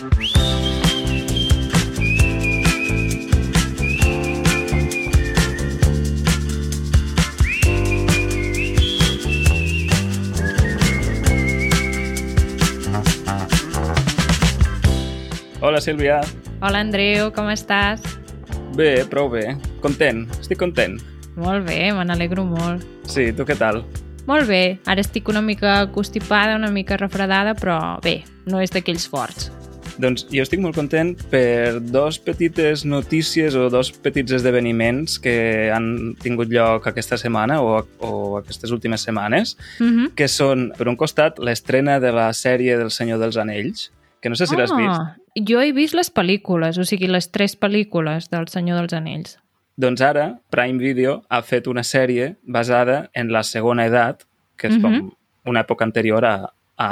Hola, 0.00 0.08
Sílvia. 15.84 16.22
Hola, 16.62 16.80
Andreu, 16.80 17.28
com 17.36 17.50
estàs? 17.52 18.00
Bé, 18.72 19.04
prou 19.04 19.28
bé. 19.28 19.58
Content, 19.84 20.24
estic 20.40 20.56
content. 20.56 20.96
Molt 21.36 21.68
bé, 21.68 21.92
me 21.92 22.08
n'alegro 22.08 22.48
molt. 22.48 22.88
Sí, 23.04 23.36
tu 23.36 23.44
què 23.44 23.52
tal? 23.52 23.84
Molt 24.24 24.48
bé, 24.48 24.80
ara 24.88 25.04
estic 25.04 25.28
una 25.28 25.44
mica 25.44 25.92
constipada, 25.92 26.56
una 26.56 26.72
mica 26.72 26.96
refredada, 26.96 27.52
però 27.52 28.00
bé, 28.00 28.22
no 28.48 28.64
és 28.64 28.72
d'aquells 28.72 29.04
forts. 29.12 29.59
Doncs 30.00 30.26
jo 30.32 30.42
estic 30.42 30.60
molt 30.62 30.74
content 30.78 31.12
per 31.30 31.80
dos 31.80 32.18
petites 32.18 32.84
notícies 32.88 33.54
o 33.54 33.68
dos 33.70 33.90
petits 33.92 34.32
esdeveniments 34.32 35.18
que 35.20 35.70
han 35.74 36.14
tingut 36.22 36.48
lloc 36.48 36.86
aquesta 36.88 37.18
setmana 37.20 37.60
o, 37.60 37.82
o 38.00 38.38
aquestes 38.38 38.70
últimes 38.72 39.02
setmanes, 39.02 39.56
Mm 39.78 39.90
-hmm. 39.90 40.14
que 40.14 40.28
són, 40.28 40.72
per 40.78 40.88
un 40.88 40.96
costat, 40.96 41.38
l'estrena 41.38 42.00
de 42.00 42.12
la 42.12 42.30
sèrie 42.32 42.76
del 42.78 42.90
Senyor 42.90 43.18
dels 43.18 43.36
Anells, 43.36 43.92
que 44.20 44.28
no 44.28 44.34
sé 44.36 44.46
si 44.46 44.56
l'has 44.56 44.70
vist. 44.76 45.00
Jo 45.48 45.60
he 45.60 45.72
vist 45.72 45.94
les 45.94 46.10
pel·lícules, 46.14 46.78
o 46.78 46.84
sigui, 46.84 47.06
les 47.06 47.30
tres 47.30 47.58
pel·lícules 47.60 48.28
del 48.30 48.48
Senyor 48.48 48.78
dels 48.78 48.92
Anells. 48.92 49.38
Doncs 49.76 50.00
ara 50.00 50.40
Prime 50.50 50.78
Video 50.78 51.22
ha 51.28 51.42
fet 51.42 51.66
una 51.66 51.82
sèrie 51.82 52.36
basada 52.42 53.10
en 53.14 53.32
la 53.32 53.42
segona 53.42 53.86
edat, 53.86 54.24
que 54.56 54.68
és 54.68 54.78
com 54.78 54.92
Mhm. 54.92 55.10
una 55.46 55.60
època 55.64 55.84
anterior 55.84 56.24
a, 56.24 56.52
a 56.80 56.88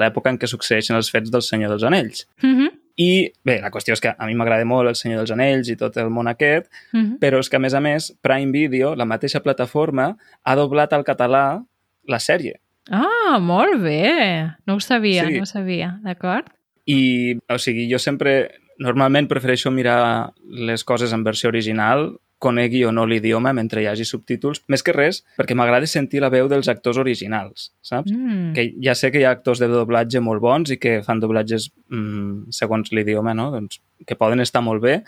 l'època 0.00 0.32
en 0.32 0.38
què 0.40 0.48
succeeixen 0.50 0.98
els 0.98 1.10
fets 1.14 1.30
del 1.30 1.44
Senyor 1.46 1.70
dels 1.74 1.84
Anells. 1.86 2.26
Mm 2.42 2.54
-hmm. 2.56 2.70
I 2.98 3.32
bé, 3.44 3.60
la 3.62 3.70
qüestió 3.70 3.92
és 3.94 4.00
que 4.00 4.10
a 4.18 4.26
mi 4.26 4.34
m'agrada 4.34 4.64
molt 4.64 4.88
el 4.88 4.96
Senyor 4.96 5.18
dels 5.18 5.30
Anells 5.30 5.68
i 5.68 5.76
tot 5.76 5.96
el 5.96 6.10
món 6.10 6.26
aquest, 6.26 6.66
Mm 6.92 7.00
-hmm. 7.04 7.18
però 7.20 7.38
és 7.38 7.48
que 7.48 7.56
a 7.56 7.60
més 7.60 7.74
a 7.74 7.80
més 7.80 8.12
Prime 8.20 8.50
Video, 8.50 8.96
la 8.96 9.04
mateixa 9.04 9.40
plataforma, 9.40 10.16
ha 10.44 10.56
doblat 10.56 10.92
al 10.92 11.04
català 11.04 11.64
la 12.04 12.18
sèrie. 12.18 12.54
Ah, 12.90 13.38
molt 13.40 13.82
bé! 13.82 14.56
No 14.66 14.74
ho 14.74 14.80
sabia, 14.80 15.26
Sí. 15.26 15.34
no 15.36 15.42
ho 15.42 15.46
sabia, 15.46 15.98
d'acord? 16.02 16.46
I, 16.86 17.36
o 17.48 17.58
sigui, 17.58 17.88
jo 17.92 17.98
sempre, 17.98 18.50
normalment 18.78 19.28
prefereixo 19.28 19.70
mirar 19.70 20.32
les 20.48 20.84
coses 20.84 21.12
en 21.12 21.22
versió 21.22 21.48
original, 21.48 22.18
conegui 22.38 22.84
o 22.86 22.92
no 22.94 23.04
l'idioma 23.06 23.52
mentre 23.56 23.82
hi 23.82 23.88
hagi 23.90 24.06
subtítols, 24.06 24.62
més 24.70 24.84
que 24.86 24.94
res 24.94 25.22
perquè 25.38 25.56
m'agrada 25.58 25.88
sentir 25.90 26.22
la 26.22 26.30
veu 26.32 26.48
dels 26.50 26.70
actors 26.70 27.00
originals, 27.02 27.72
saps? 27.82 28.12
Mm. 28.14 28.52
Que 28.54 28.68
ja 28.84 28.94
sé 28.98 29.10
que 29.14 29.22
hi 29.22 29.26
ha 29.26 29.34
actors 29.34 29.62
de 29.62 29.68
doblatge 29.72 30.22
molt 30.22 30.42
bons 30.44 30.74
i 30.74 30.78
que 30.78 31.00
fan 31.06 31.22
doblatges 31.22 31.70
mm, 31.90 32.54
segons 32.54 32.94
l'idioma, 32.94 33.34
no? 33.34 33.50
Doncs, 33.54 33.82
que 34.06 34.18
poden 34.18 34.40
estar 34.44 34.62
molt 34.62 34.84
bé, 34.84 35.00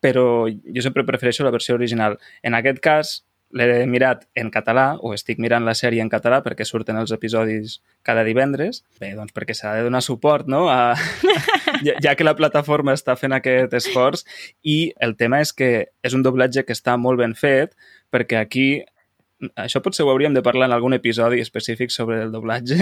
però 0.00 0.24
jo 0.48 0.82
sempre 0.84 1.04
prefereixo 1.04 1.44
la 1.44 1.52
versió 1.52 1.76
original. 1.76 2.16
En 2.42 2.56
aquest 2.56 2.80
cas, 2.80 3.18
l'he 3.52 3.86
mirat 3.90 4.28
en 4.38 4.50
català, 4.54 4.96
o 5.02 5.10
estic 5.14 5.40
mirant 5.42 5.64
la 5.66 5.74
sèrie 5.74 6.00
en 6.02 6.08
català 6.12 6.38
perquè 6.44 6.62
surten 6.64 6.96
els 7.00 7.10
episodis 7.10 7.80
cada 8.06 8.22
divendres. 8.22 8.84
Bé, 9.00 9.12
doncs 9.18 9.32
perquè 9.34 9.54
s'ha 9.58 9.72
de 9.74 9.82
donar 9.88 10.02
suport, 10.06 10.46
no?, 10.46 10.68
a, 10.70 10.94
ja, 11.86 11.96
ja 12.02 12.14
que 12.14 12.24
la 12.26 12.36
plataforma 12.38 12.94
està 12.94 13.16
fent 13.18 13.32
aquest 13.34 13.74
esforç 13.74 14.22
i 14.62 14.92
el 15.02 15.16
tema 15.18 15.40
és 15.42 15.52
que 15.52 15.88
és 16.02 16.14
un 16.14 16.22
doblatge 16.22 16.62
que 16.64 16.72
està 16.76 16.94
molt 16.96 17.18
ben 17.18 17.34
fet 17.34 17.74
perquè 18.10 18.38
aquí 18.38 18.68
això 19.56 19.80
potser 19.80 20.04
ho 20.04 20.10
hauríem 20.12 20.34
de 20.36 20.42
parlar 20.44 20.66
en 20.68 20.74
algun 20.76 20.92
episodi 20.92 21.40
específic 21.40 21.90
sobre 21.90 22.18
el 22.22 22.30
doblatge. 22.30 22.76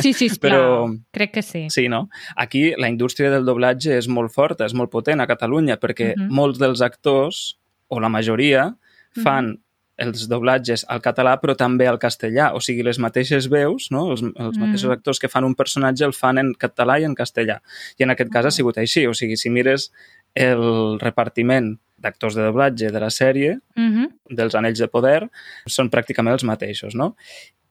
Sí, 0.00 0.12
sí, 0.14 0.26
esclar. 0.30 0.52
Però- 0.54 0.94
Crec 1.12 1.32
que 1.34 1.42
sí. 1.42 1.64
Sí, 1.74 1.88
no? 1.90 2.08
Aquí 2.36 2.72
la 2.78 2.88
indústria 2.88 3.32
del 3.32 3.44
doblatge 3.44 3.96
és 3.98 4.06
molt 4.08 4.30
forta, 4.32 4.64
és 4.64 4.74
molt 4.78 4.92
potent 4.92 5.20
a 5.20 5.26
Catalunya, 5.26 5.76
perquè 5.82 6.12
Mhm. 6.16 6.30
molts 6.30 6.60
dels 6.62 6.80
actors, 6.86 7.58
o 7.88 7.98
la 8.00 8.08
majoria, 8.08 8.76
fan 9.22 9.58
els 9.96 10.28
doblatges 10.28 10.84
al 10.88 11.00
català 11.00 11.36
però 11.40 11.54
també 11.56 11.86
al 11.86 11.98
castellà, 12.02 12.52
o 12.54 12.60
sigui, 12.60 12.82
les 12.82 12.98
mateixes 12.98 13.48
veus, 13.48 13.90
no? 13.90 14.10
els, 14.10 14.22
els 14.22 14.56
Mm. 14.56 14.60
mateixos 14.64 14.90
actors 14.90 15.18
que 15.20 15.28
fan 15.28 15.44
un 15.44 15.54
personatge 15.54 16.04
el 16.04 16.12
fan 16.12 16.38
en 16.38 16.54
català 16.54 16.98
i 17.00 17.04
en 17.04 17.14
castellà. 17.14 17.60
I 17.98 18.02
en 18.02 18.10
aquest 18.10 18.30
cas 18.32 18.46
ha 18.46 18.50
sigut 18.50 18.78
així, 18.78 19.06
o 19.06 19.14
sigui, 19.14 19.36
si 19.36 19.50
mires 19.50 19.92
el 20.34 20.98
repartiment 21.00 21.78
d'actors 21.96 22.34
de 22.34 22.42
doblatge 22.42 22.90
de 22.90 23.00
la 23.00 23.10
sèrie, 23.10 23.60
Mm 23.76 23.90
-hmm. 23.94 24.08
dels 24.30 24.54
Anells 24.54 24.78
de 24.78 24.88
Poder 24.88 25.30
són 25.66 25.90
pràcticament 25.90 26.32
els 26.32 26.44
mateixos, 26.44 26.94
no? 26.94 27.16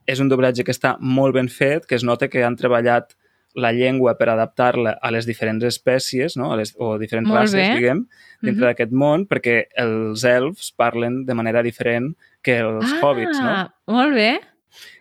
És 0.05 0.19
un 0.19 0.29
doblatge 0.29 0.63
que 0.63 0.71
està 0.71 0.97
molt 0.99 1.33
ben 1.33 1.49
fet, 1.49 1.85
que 1.85 1.95
es 1.95 2.03
nota 2.03 2.27
que 2.29 2.43
han 2.43 2.55
treballat 2.55 3.13
la 3.55 3.71
llengua 3.71 4.15
per 4.17 4.29
adaptar-la 4.29 4.97
a 5.01 5.11
les 5.11 5.25
diferents 5.29 5.63
espècies, 5.63 6.37
no? 6.37 6.51
a 6.53 6.57
les, 6.57 6.73
o 6.77 6.97
diferents 6.97 7.29
Molt 7.29 7.39
races, 7.41 7.53
bé. 7.59 7.75
diguem, 7.75 8.05
dintre 8.41 8.61
Mhm. 8.61 8.69
d'aquest 8.71 8.91
món, 8.91 9.27
perquè 9.27 9.67
els 9.77 10.23
elfs 10.23 10.71
parlen 10.75 11.25
de 11.25 11.33
manera 11.33 11.61
diferent 11.63 12.15
que 12.41 12.59
els 12.59 12.85
ah, 12.91 12.99
hobbits, 13.01 13.39
no? 13.39 13.53
molt 13.93 14.13
bé. 14.13 14.39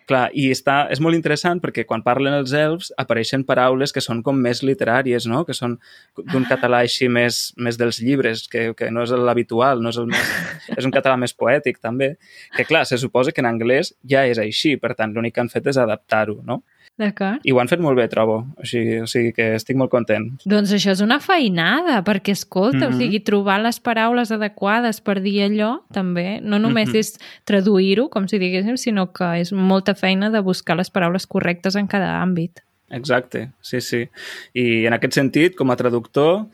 Clar, 0.04 0.30
i 0.34 0.50
està, 0.50 0.88
és 0.90 1.00
molt 1.00 1.14
interessant 1.14 1.60
perquè 1.62 1.86
quan 1.86 2.02
parlen 2.02 2.34
els 2.34 2.52
elfs 2.52 2.90
apareixen 2.98 3.44
paraules 3.46 3.92
que 3.94 4.02
són 4.02 4.20
com 4.22 4.36
més 4.36 4.60
literàries, 4.62 5.26
no? 5.30 5.44
que 5.46 5.54
són 5.54 5.78
d'un 6.18 6.44
Ah. 6.44 6.48
català 6.50 6.80
així 6.82 7.08
més, 7.08 7.54
més 7.56 7.78
dels 7.78 8.00
llibres, 8.02 8.48
que, 8.48 8.74
que 8.74 8.90
no 8.90 9.04
és 9.04 9.10
l'habitual, 9.10 9.80
no 9.80 9.88
és, 9.88 9.96
el 9.96 10.06
més, 10.06 10.18
és 10.76 10.84
un 10.84 10.90
català 10.92 11.16
més 11.16 11.32
poètic 11.32 11.78
també, 11.80 12.16
que 12.56 12.64
clar, 12.66 12.84
se 12.84 12.98
suposa 12.98 13.32
que 13.32 13.40
en 13.40 13.46
anglès 13.46 13.94
ja 14.04 14.26
és 14.26 14.38
així, 14.38 14.76
per 14.76 14.94
tant 14.94 15.14
l'únic 15.14 15.34
que 15.34 15.40
han 15.40 15.48
fet 15.48 15.66
és 15.68 15.78
adaptar-ho, 15.78 16.42
no? 16.44 16.62
D'acord. 17.00 17.40
I 17.48 17.52
ho 17.54 17.58
han 17.58 17.70
fet 17.70 17.80
molt 17.80 17.96
bé, 17.96 18.04
trobo, 18.12 18.34
o 18.60 18.66
sigui, 18.68 18.98
o 19.00 19.06
sigui 19.08 19.32
que 19.32 19.54
estic 19.56 19.78
molt 19.80 19.90
content. 19.90 20.26
Doncs 20.44 20.74
això 20.76 20.92
és 20.92 21.00
una 21.00 21.18
feinada, 21.24 22.02
perquè, 22.04 22.32
escolta, 22.36 22.86
Mhm. 22.88 22.94
o 22.94 22.98
sigui, 22.98 23.20
trobar 23.20 23.60
les 23.60 23.80
paraules 23.80 24.30
adequades 24.30 25.00
per 25.00 25.20
dir 25.22 25.40
allò, 25.48 25.82
també, 25.90 26.40
no 26.42 26.58
només 26.58 26.88
Mhm. 26.90 26.96
és 26.96 27.18
traduir-ho, 27.44 28.08
com 28.10 28.28
si 28.28 28.38
diguéssim, 28.38 28.76
sinó 28.76 29.10
que 29.12 29.40
és 29.40 29.52
molta 29.52 29.94
feina 29.94 30.30
de 30.30 30.40
buscar 30.40 30.76
les 30.76 30.90
paraules 30.90 31.26
correctes 31.26 31.76
en 31.76 31.86
cada 31.86 32.22
àmbit. 32.22 32.60
Exacte, 32.90 33.52
sí, 33.62 33.80
sí. 33.80 34.08
I 34.52 34.84
en 34.86 34.92
aquest 34.92 35.14
sentit, 35.14 35.56
com 35.56 35.70
a 35.70 35.76
traductor, 35.76 36.46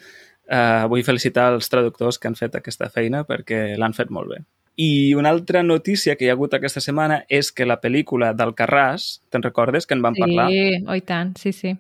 eh, 0.49 0.85
vull 0.89 1.03
felicitar 1.03 1.53
els 1.53 1.69
traductors 1.69 2.17
que 2.17 2.29
han 2.29 2.37
fet 2.37 2.55
aquesta 2.55 2.89
feina 2.89 3.25
perquè 3.27 3.77
l'han 3.77 3.93
fet 3.93 4.09
molt 4.09 4.29
bé. 4.31 4.45
I 4.79 5.15
una 5.19 5.31
altra 5.35 5.65
notícia 5.67 6.15
que 6.15 6.25
hi 6.25 6.29
ha 6.31 6.37
hagut 6.37 6.55
aquesta 6.55 6.81
setmana 6.81 7.25
és 7.29 7.51
que 7.51 7.67
la 7.67 7.81
pel·lícula 7.83 8.31
d'Alcarràs, 8.33 9.09
te'n 9.29 9.43
recordes 9.43 9.87
que 9.87 9.97
en 9.99 10.03
vam 10.03 10.15
sí, 10.15 10.23
parlar? 10.23 10.49
oh, 10.87 10.95
i 10.95 11.03
tant, 11.03 11.35
sí, 11.37 11.53
sí. 11.53 11.75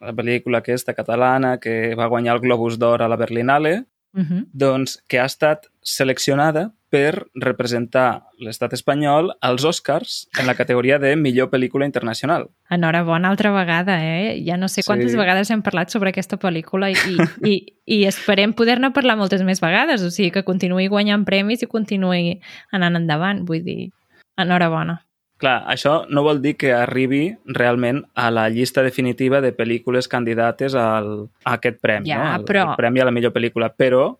La 0.00 0.12
pel·lícula 0.14 0.60
aquesta 0.62 0.94
catalana 0.94 1.56
que 1.58 1.94
va 1.98 2.06
guanyar 2.06 2.36
el 2.36 2.40
Globus 2.44 2.78
d'Or 2.78 3.02
a 3.02 3.08
la 3.08 3.16
Berlinale, 3.18 3.84
Uh 4.14 4.22
-huh. 4.24 4.46
doncs 4.52 5.04
que 5.06 5.18
ha 5.20 5.26
estat 5.26 5.66
seleccionada 5.82 6.72
per 6.90 7.26
representar 7.34 8.24
l'estat 8.40 8.72
espanyol 8.72 9.34
als 9.44 9.64
Oscars 9.68 10.28
en 10.40 10.46
la 10.46 10.54
categoria 10.56 10.98
de 10.98 11.14
millor 11.16 11.50
pel·lícula 11.50 11.84
internacional. 11.84 12.48
Enhorabona 12.70 13.28
altra 13.28 13.50
vegada, 13.52 13.98
eh? 14.04 14.42
Ja 14.46 14.56
no 14.56 14.68
sé 14.68 14.82
quantes 14.86 15.12
Sí. 15.12 15.18
vegades 15.18 15.50
hem 15.50 15.60
parlat 15.62 15.90
sobre 15.90 16.10
aquesta 16.10 16.38
pel·lícula 16.38 16.90
i, 16.90 16.94
i, 16.94 17.50
i, 17.50 17.56
i 17.98 18.04
esperem 18.08 18.54
poder-ne 18.54 18.90
parlar 18.92 19.16
moltes 19.20 19.42
més 19.44 19.60
vegades, 19.60 20.02
o 20.02 20.10
sigui, 20.10 20.30
que 20.30 20.44
continuï 20.44 20.88
guanyant 20.88 21.24
premis 21.28 21.62
i 21.62 21.66
continuï 21.68 22.40
anant 22.72 22.96
endavant, 22.96 23.44
vull 23.44 23.60
dir, 23.62 23.90
enhorabona. 24.38 25.02
Clar, 25.38 25.60
això 25.70 26.00
no 26.10 26.24
vol 26.26 26.40
dir 26.42 26.56
que 26.58 26.72
arribi 26.74 27.36
realment 27.46 28.00
a 28.18 28.30
la 28.34 28.48
llista 28.50 28.82
definitiva 28.82 29.38
de 29.40 29.52
pel·lícules 29.54 30.08
candidates 30.10 30.74
al, 30.74 31.28
a 31.44 31.52
aquest 31.60 31.78
premi, 31.80 32.08
Ja, 32.10 32.16
no? 32.18 32.30
Al, 32.40 32.44
però- 32.48 32.70
al 32.72 32.76
premi 32.80 32.98
a 33.00 33.04
la 33.06 33.12
millor 33.14 33.30
pel·lícula, 33.36 33.68
però 33.76 34.16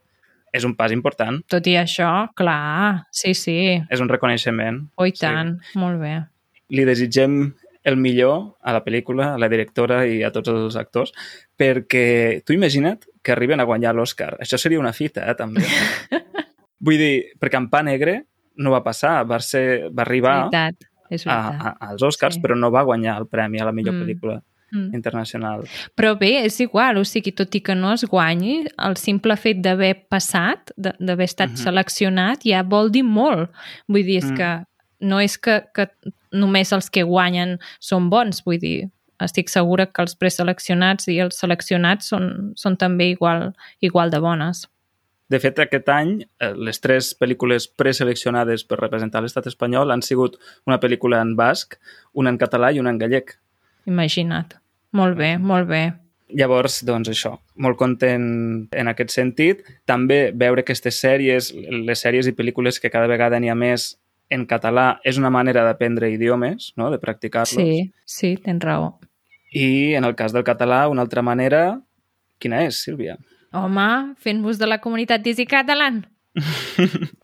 és 0.53 0.65
un 0.65 0.75
pas 0.77 0.93
important, 0.93 1.41
Tot 1.49 1.67
i 1.67 1.75
això, 1.77 2.31
clar, 2.35 3.05
sí, 3.11 3.35
sí, 3.35 3.83
és 3.91 4.01
un 4.01 4.09
reconeixement. 4.09 4.89
oh, 4.97 5.07
i 5.07 5.11
Sí. 5.13 5.21
tant, 5.27 5.59
molt 5.75 6.01
bé. 6.01 6.25
Li 6.71 6.85
desitgem 6.85 7.55
el 7.85 7.97
millor 7.97 8.57
a 8.63 8.73
la 8.73 8.85
pel·lícula, 8.85 9.35
a 9.35 9.39
la 9.39 9.49
directora 9.49 10.07
i 10.07 10.23
a 10.23 10.31
tots 10.31 10.49
els 10.49 10.77
actors, 10.77 11.13
perquè 11.57 12.43
tu 12.45 12.53
imagina't 12.53 13.05
que 13.23 13.33
arriben 13.33 13.61
a 13.61 13.65
guanyar 13.65 13.95
l'Oscar. 13.95 14.37
Això 14.41 14.59
seria 14.59 14.79
una 14.81 14.93
fita, 14.93 15.25
eh, 15.31 15.35
també. 15.35 15.63
Vull 16.81 16.99
dir, 16.99 17.15
perquè 17.41 17.57
en 17.59 17.69
Pa 17.71 17.83
Negre 17.83 18.25
no 18.57 18.71
va 18.75 18.83
passar, 18.85 19.25
va, 19.27 19.39
ser, 19.41 19.89
va 19.91 20.03
És 20.03 20.07
arribar 20.09 20.35
veritat, 20.51 20.89
és 21.11 21.27
a, 21.27 21.35
veritat. 21.51 21.67
a, 21.81 21.89
als 21.91 22.03
Oscars, 22.03 22.35
Sí. 22.37 22.41
però 22.43 22.57
no 22.59 22.71
va 22.71 22.83
guanyar 22.83 23.19
el 23.19 23.27
premi 23.27 23.61
a 23.61 23.65
la 23.65 23.73
millor 23.73 23.95
Mm. 23.95 24.03
pel·lícula 24.05 24.43
Mm. 24.71 24.95
internacional. 24.95 25.65
Però 25.97 26.19
bé, 26.19 26.45
és 26.45 26.61
igual, 26.61 26.99
o 26.99 27.05
sigui, 27.05 27.33
tot 27.33 27.55
i 27.55 27.61
que 27.61 27.75
no 27.75 27.93
es 27.95 28.05
guanyi, 28.05 28.67
el 28.77 28.97
simple 28.97 29.37
fet 29.37 29.63
d'haver 29.65 29.95
passat, 30.11 30.73
d'haver 30.77 31.25
estat 31.25 31.51
Mhm. 31.51 31.57
seleccionat, 31.57 32.43
ja 32.45 32.63
vol 32.63 32.91
dir 32.91 33.03
molt. 33.05 33.51
Vull 33.89 34.05
dir, 34.05 34.19
és 34.19 34.31
Mm. 34.31 34.37
que 34.37 34.65
no 35.01 35.21
és 35.21 35.39
que, 35.39 35.65
que 35.75 35.89
només 36.33 36.73
els 36.73 36.91
que 36.91 37.03
guanyen 37.03 37.59
són 37.81 38.11
bons, 38.11 38.43
vull 38.45 38.59
dir, 38.59 38.89
estic 39.21 39.49
segura 39.49 39.87
que 39.87 40.03
els 40.03 40.15
preseleccionats 40.15 41.09
i 41.09 41.19
els 41.19 41.39
seleccionats 41.39 42.07
són, 42.07 42.53
són 42.55 42.77
també 42.77 43.11
igual, 43.11 43.55
igual 43.81 44.11
de 44.11 44.19
bones. 44.19 44.69
De 45.29 45.39
fet, 45.39 45.59
aquest 45.59 45.89
any, 45.89 46.23
eh, 46.41 46.55
les 46.57 46.81
tres 46.81 47.15
pel·lícules 47.19 47.69
preseleccionades 47.69 48.65
per 48.65 48.79
representar 48.81 49.21
l'estat 49.23 49.47
espanyol 49.47 49.91
han 49.91 50.01
sigut 50.03 50.39
una 50.67 50.79
pel·lícula 50.81 51.21
en 51.21 51.37
basc, 51.37 51.77
una 52.15 52.31
en 52.31 52.39
català 52.39 52.73
i 52.75 52.81
una 52.81 52.91
en 52.91 52.99
gallec. 52.99 53.39
Imagina't. 53.89 54.55
Molt 54.97 55.19
bé, 55.19 55.37
molt 55.39 55.69
bé. 55.69 55.83
Llavors, 56.37 56.83
doncs 56.85 57.09
això, 57.09 57.33
molt 57.57 57.79
content 57.81 58.27
en 58.77 58.91
aquest 58.91 59.15
sentit. 59.15 59.63
També 59.89 60.29
veure 60.37 60.65
aquestes 60.65 61.01
sèries, 61.01 61.51
les 61.57 62.05
sèries 62.05 62.29
i 62.29 62.35
pel·lícules 62.37 62.81
que 62.83 62.93
cada 62.93 63.09
vegada 63.09 63.41
n'hi 63.41 63.49
ha 63.49 63.57
més 63.57 63.95
en 64.29 64.45
català, 64.45 64.99
és 65.09 65.17
una 65.17 65.31
manera 65.33 65.65
d'aprendre 65.65 66.11
idiomes, 66.13 66.73
no? 66.77 66.91
de 66.93 66.99
practicar-los. 67.01 67.57
Sí, 67.57 67.93
sí, 68.05 68.35
tens 68.45 68.65
raó. 68.65 68.99
I 69.57 69.95
en 69.97 70.05
el 70.05 70.15
cas 70.15 70.35
del 70.37 70.45
català, 70.45 70.83
una 70.93 71.01
altra 71.07 71.25
manera, 71.25 71.81
quina 72.39 72.61
és, 72.67 72.83
Sílvia? 72.85 73.17
Home, 73.57 73.89
fent-vos 74.21 74.61
de 74.61 74.69
la 74.69 74.83
comunitat 74.85 75.25
d'Easy 75.25 75.49
Catalan. 75.49 76.03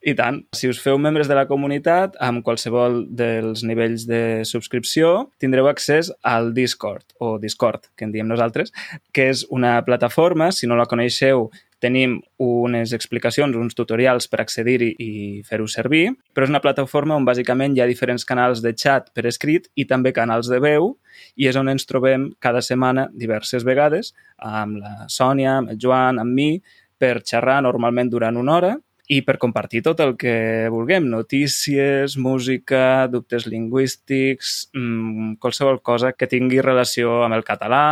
I 0.05 0.15
tant. 0.19 0.43
Si 0.57 0.69
us 0.71 0.81
feu 0.83 0.99
membres 1.01 1.29
de 1.31 1.37
la 1.39 1.47
comunitat, 1.51 2.17
amb 2.23 2.45
qualsevol 2.47 3.03
dels 3.09 3.65
nivells 3.67 4.07
de 4.09 4.23
subscripció, 4.49 5.31
tindreu 5.43 5.69
accés 5.71 6.13
al 6.23 6.53
Discord, 6.57 7.07
o 7.19 7.37
Discord, 7.43 7.91
que 7.97 8.09
en 8.09 8.15
diem 8.15 8.29
nosaltres, 8.31 8.75
que 9.13 9.31
és 9.33 9.47
una 9.51 9.77
plataforma, 9.87 10.51
si 10.53 10.69
no 10.71 10.79
la 10.79 10.89
coneixeu, 10.91 11.49
tenim 11.85 12.17
unes 12.41 12.95
explicacions, 12.97 13.57
uns 13.61 13.77
tutorials 13.77 14.29
per 14.33 14.41
accedir-hi 14.41 14.95
i 15.05 15.11
fer-ho 15.45 15.67
servir, 15.69 16.15
però 16.33 16.47
és 16.47 16.53
una 16.53 16.63
plataforma 16.65 17.17
on 17.19 17.27
bàsicament 17.29 17.77
hi 17.77 17.83
ha 17.85 17.89
diferents 17.91 18.25
canals 18.25 18.63
de 18.65 18.73
chat 18.73 19.11
per 19.13 19.27
escrit 19.29 19.69
i 19.77 19.85
també 19.91 20.15
canals 20.17 20.49
de 20.49 20.63
veu 20.65 20.95
i 21.37 21.51
és 21.51 21.59
on 21.61 21.69
ens 21.69 21.85
trobem 21.91 22.31
cada 22.41 22.63
setmana 22.65 23.11
diverses 23.13 23.67
vegades 23.69 24.15
amb 24.39 24.81
la 24.81 25.11
Sònia, 25.13 25.59
amb 25.61 25.75
el 25.75 25.81
Joan, 25.83 26.23
amb 26.23 26.33
mi, 26.33 26.63
per 26.99 27.19
xerrar 27.27 27.61
normalment 27.67 28.09
durant 28.09 28.41
una 28.41 28.57
hora 28.57 28.75
i 29.09 29.21
per 29.25 29.37
compartir 29.39 29.83
tot 29.85 30.01
el 30.01 30.15
que 30.17 30.69
vulguem, 30.73 31.09
notícies, 31.13 32.17
música, 32.17 33.07
dubtes 33.13 33.45
lingüístics, 33.47 34.71
mmm, 34.73 35.37
qualsevol 35.43 35.83
cosa 35.85 36.15
que 36.17 36.29
tingui 36.31 36.63
relació 36.65 37.23
amb 37.25 37.37
el 37.37 37.45
català, 37.45 37.85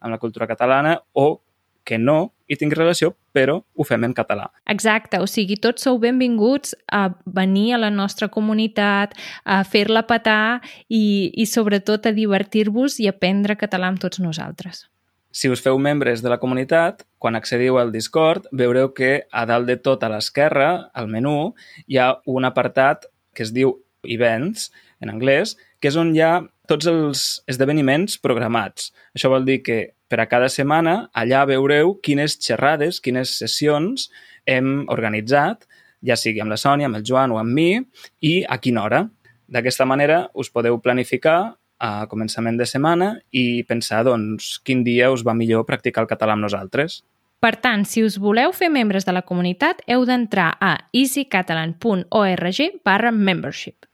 amb 0.00 0.14
la 0.14 0.20
cultura 0.22 0.46
catalana 0.46 1.00
o 1.12 1.42
que 1.84 1.98
no 1.98 2.32
hi 2.48 2.56
tingui 2.60 2.76
relació, 2.76 3.12
però 3.34 3.58
ho 3.60 3.84
fem 3.84 4.06
en 4.06 4.14
català. 4.16 4.46
Exacte, 4.70 5.18
o 5.20 5.26
sigui, 5.28 5.56
tots 5.60 5.84
sou 5.84 5.98
benvinguts 6.00 6.74
a 6.92 7.08
venir 7.26 7.74
a 7.74 7.82
la 7.82 7.90
nostra 7.90 8.30
comunitat, 8.32 9.16
a 9.44 9.62
fer-la 9.68 10.04
petar 10.08 10.62
i, 10.88 11.32
i 11.34 11.46
sobretot 11.50 12.06
a 12.06 12.14
divertir-vos 12.16 13.00
i 13.00 13.08
aprendre 13.10 13.58
català 13.60 13.90
amb 13.92 14.00
tots 14.00 14.22
nosaltres. 14.22 14.86
Si 15.34 15.48
us 15.50 15.58
feu 15.58 15.80
membres 15.82 16.20
de 16.22 16.30
la 16.30 16.38
comunitat, 16.38 17.02
quan 17.18 17.34
accediu 17.34 17.80
al 17.80 17.90
Discord, 17.90 18.44
veureu 18.54 18.92
que 18.94 19.24
a 19.34 19.42
dalt 19.50 19.66
de 19.66 19.74
tot 19.82 20.04
a 20.06 20.10
l'esquerra, 20.12 20.92
al 20.94 21.08
menú, 21.10 21.56
hi 21.90 21.98
ha 21.98 22.12
un 22.30 22.46
apartat 22.46 23.08
que 23.34 23.42
es 23.42 23.50
diu 23.50 23.72
Events, 24.06 24.68
en 25.02 25.10
anglès, 25.10 25.56
que 25.82 25.90
és 25.90 25.98
on 25.98 26.12
hi 26.14 26.22
ha 26.22 26.44
tots 26.70 26.86
els 26.86 27.24
esdeveniments 27.50 28.14
programats. 28.22 28.92
Això 29.10 29.32
vol 29.32 29.42
dir 29.48 29.58
que 29.66 29.78
per 30.06 30.20
a 30.22 30.28
cada 30.30 30.46
setmana 30.52 31.08
allà 31.10 31.42
veureu 31.50 31.96
quines 31.98 32.38
xerrades, 32.38 33.02
quines 33.02 33.34
sessions 33.40 34.06
hem 34.46 34.84
organitzat, 34.94 35.66
ja 36.06 36.14
sigui 36.20 36.44
amb 36.44 36.54
la 36.54 36.60
Sònia, 36.62 36.86
amb 36.86 37.00
el 37.00 37.08
Joan 37.10 37.34
o 37.34 37.42
amb 37.42 37.50
mi, 37.58 37.82
i 38.22 38.44
a 38.46 38.60
quina 38.62 38.86
hora. 38.86 39.02
D'aquesta 39.50 39.82
manera 39.82 40.28
us 40.38 40.52
podeu 40.54 40.78
planificar 40.78 41.56
a 41.84 42.06
començament 42.08 42.56
de 42.56 42.66
setmana 42.68 43.10
i 43.36 43.62
pensar 43.68 44.04
doncs, 44.08 44.56
quin 44.64 44.84
dia 44.86 45.10
us 45.12 45.24
va 45.26 45.34
millor 45.36 45.66
practicar 45.68 46.04
el 46.04 46.10
català 46.10 46.32
amb 46.36 46.46
nosaltres. 46.46 47.02
Per 47.44 47.52
tant, 47.60 47.84
si 47.84 48.00
us 48.00 48.16
voleu 48.16 48.54
fer 48.56 48.70
membres 48.72 49.04
de 49.04 49.12
la 49.12 49.20
comunitat, 49.28 49.82
heu 49.90 50.06
d'entrar 50.08 50.54
a 50.64 50.78
easycatalan.org 50.96 52.60
barra 52.84 53.12
membership. 53.12 53.84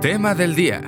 Tema 0.00 0.32
del 0.34 0.56
dia. 0.56 0.80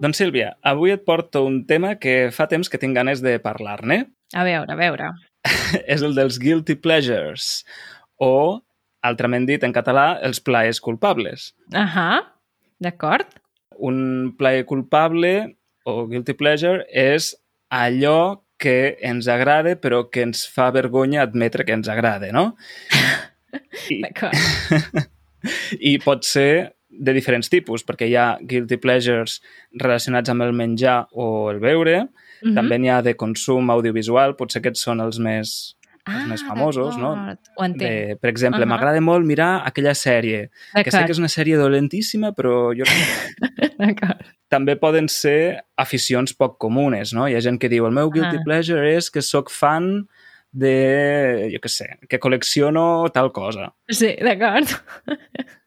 Doncs 0.00 0.16
Sílvia, 0.22 0.54
avui 0.62 0.94
et 0.94 1.04
porto 1.04 1.42
un 1.44 1.66
tema 1.68 1.96
que 2.00 2.30
fa 2.32 2.46
temps 2.48 2.70
que 2.70 2.80
tinc 2.80 2.96
ganes 2.96 3.20
de 3.20 3.36
parlar-ne. 3.44 4.06
A 4.32 4.44
veure, 4.46 4.72
a 4.72 4.78
veure. 4.78 5.12
és 5.92 6.00
el 6.00 6.16
dels 6.16 6.38
guilty 6.40 6.78
pleasures, 6.80 7.66
o, 8.16 8.62
altrament 9.04 9.44
dit 9.48 9.62
en 9.64 9.74
català, 9.74 10.14
els 10.24 10.40
plaers 10.40 10.80
culpables. 10.80 11.52
Ahà, 11.76 12.37
d'acord. 12.80 13.26
Un 13.78 14.32
plaer 14.38 14.64
culpable 14.66 15.32
o 15.88 16.06
guilty 16.10 16.34
pleasure 16.34 16.84
és 16.90 17.32
allò 17.70 18.42
que 18.58 18.96
ens 19.06 19.28
agrada 19.30 19.76
però 19.78 20.08
que 20.10 20.24
ens 20.26 20.42
fa 20.50 20.70
vergonya 20.74 21.22
admetre 21.22 21.64
que 21.64 21.76
ens 21.76 21.88
agrada, 21.88 22.32
no? 22.34 22.56
I... 23.94 24.02
D'acord. 24.02 25.06
I 25.90 25.94
pot 26.02 26.26
ser 26.26 26.74
de 26.88 27.14
diferents 27.14 27.50
tipus, 27.52 27.84
perquè 27.86 28.08
hi 28.08 28.16
ha 28.18 28.28
guilty 28.42 28.78
pleasures 28.82 29.38
relacionats 29.78 30.32
amb 30.32 30.42
el 30.42 30.54
menjar 30.56 31.04
o 31.12 31.50
el 31.52 31.60
beure, 31.62 32.02
mm 32.02 32.08
-hmm. 32.42 32.54
també 32.54 32.78
n'hi 32.78 32.90
ha 32.90 33.02
de 33.02 33.14
consum 33.14 33.70
audiovisual, 33.70 34.34
potser 34.36 34.58
aquests 34.60 34.82
són 34.82 35.00
els 35.00 35.18
més, 35.18 35.76
els 36.08 36.24
ah, 36.24 36.26
més 36.30 36.42
famosos, 36.42 36.96
no? 36.98 37.10
Ho 37.56 37.64
entenc. 37.64 37.82
De, 37.82 38.16
per 38.20 38.30
exemple, 38.30 38.60
uh. 38.60 38.64
-huh. 38.64 38.68
m'agrada 38.72 39.00
molt 39.00 39.24
mirar 39.26 39.62
aquella 39.66 39.94
sèrie, 39.94 40.50
que 40.74 40.90
sé 40.90 41.04
que 41.04 41.12
és 41.12 41.18
una 41.18 41.28
sèrie 41.28 41.56
dolentíssima, 41.56 42.32
però 42.32 42.72
jo 42.76 42.84
també 44.48 44.76
poden 44.76 45.08
ser 45.08 45.60
aficions 45.76 46.32
poc 46.34 46.58
comunes, 46.58 47.12
no? 47.12 47.26
Hi 47.28 47.34
ha 47.36 47.40
gent 47.44 47.58
que 47.60 47.68
diu, 47.68 47.86
el 47.86 47.92
meu 47.92 48.10
guilty 48.10 48.38
Ah. 48.40 48.44
pleasure 48.44 48.96
és 48.96 49.10
que 49.10 49.20
sóc 49.22 49.50
fan 49.50 50.08
de, 50.52 51.50
jo 51.52 51.58
què 51.60 51.68
sé, 51.68 51.86
que 52.08 52.18
col·lecciono 52.18 53.10
tal 53.12 53.30
cosa. 53.32 53.74
Sí, 53.90 54.14
d'acord. 54.24 54.66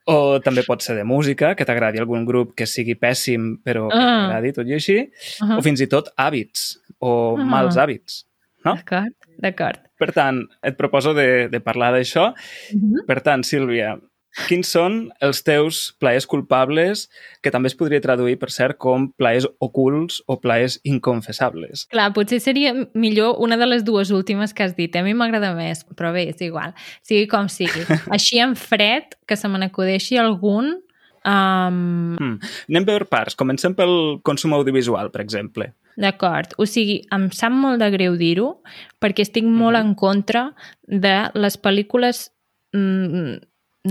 O 0.09 0.39
també 0.41 0.63
pot 0.65 0.81
ser 0.81 0.95
de 0.97 1.03
música, 1.05 1.53
que 1.55 1.63
t'agradi 1.63 1.99
algun 2.01 2.25
grup 2.25 2.55
que 2.57 2.65
sigui 2.65 2.95
pèssim 2.95 3.59
però 3.63 3.87
que 3.91 3.97
Ah. 3.97 4.27
t'agradi 4.27 4.53
tot 4.53 4.67
i 4.67 4.73
així, 4.73 4.97
Uh 5.41 5.47
-huh. 5.47 5.57
o 5.59 5.61
fins 5.61 5.79
i 5.81 5.87
tot 5.87 6.09
hàbits 6.17 6.79
o 6.99 7.37
Ah. 7.37 7.43
mals 7.43 7.77
hàbits. 7.77 8.25
no? 8.65 8.75
D'acord, 8.75 9.13
d'acord. 9.39 9.79
Per 10.01 10.09
tant, 10.15 10.45
et 10.65 10.77
proposo 10.79 11.13
de, 11.17 11.47
de 11.51 11.59
parlar 11.61 11.91
d'això. 11.93 12.31
Uh 12.31 12.79
-huh. 12.79 13.05
Per 13.05 13.19
tant, 13.21 13.45
Sílvia, 13.45 13.99
quins 14.47 14.69
són 14.71 15.09
els 15.23 15.41
teus 15.43 15.81
plaers 15.99 16.25
culpables, 16.29 17.09
que 17.43 17.51
també 17.51 17.67
es 17.71 17.75
podria 17.75 18.01
traduir, 18.03 18.37
per 18.39 18.49
cert, 18.53 18.77
com 18.81 19.09
plaers 19.19 19.47
ocults 19.59 20.21
o 20.27 20.39
plaers 20.39 20.79
inconfessables? 20.87 21.85
Clar, 21.91 22.11
potser 22.15 22.39
seria 22.39 22.73
millor 22.93 23.35
una 23.43 23.57
de 23.57 23.67
les 23.67 23.83
dues 23.83 24.11
últimes 24.11 24.53
que 24.53 24.63
has 24.63 24.75
dit. 24.77 24.95
A 24.95 25.03
mi 25.03 25.13
m'agrada 25.13 25.53
més, 25.57 25.83
però 25.97 26.13
bé, 26.15 26.29
és 26.31 26.41
igual. 26.41 26.73
Sigui 27.03 27.27
com 27.27 27.49
sigui. 27.51 27.83
Així 28.15 28.39
en 28.39 28.55
fred, 28.55 29.17
que 29.27 29.35
se 29.35 29.47
me 29.47 29.59
n'acudeixi 29.59 30.17
algun... 30.17 30.79
Um, 31.21 32.01
Hmm. 32.17 32.39
Anem 32.69 32.85
per 32.85 33.05
parts. 33.09 33.35
Comencem 33.37 33.75
pel 33.77 34.19
consum 34.25 34.53
audiovisual, 34.57 35.11
per 35.13 35.21
exemple. 35.21 35.71
D'acord. 35.97 36.53
O 36.57 36.65
sigui, 36.65 37.01
em 37.11 37.29
sap 37.31 37.51
molt 37.51 37.79
de 37.79 37.89
greu 37.91 38.15
dir-ho, 38.17 38.61
perquè 39.01 39.21
estic 39.25 39.43
molt 39.45 39.77
en 39.77 39.93
contra 39.95 40.53
de 40.87 41.29
les 41.35 41.57
pel·lícules 41.61 42.29
mm, 42.73 43.35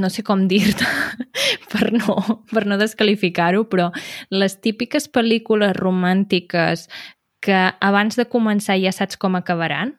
no 0.00 0.08
sé 0.08 0.22
com 0.22 0.46
dir-te 0.48 0.86
per 1.72 1.92
no, 1.92 2.16
per 2.52 2.64
no 2.66 2.78
descalificar-ho, 2.78 3.64
però 3.68 3.90
les 4.30 4.60
típiques 4.60 5.08
pel·lícules 5.10 5.74
romàntiques 5.76 6.88
que 7.42 7.58
abans 7.80 8.16
de 8.16 8.26
començar 8.28 8.76
ja 8.80 8.92
saps 8.92 9.16
com 9.16 9.36
acabaran, 9.36 9.96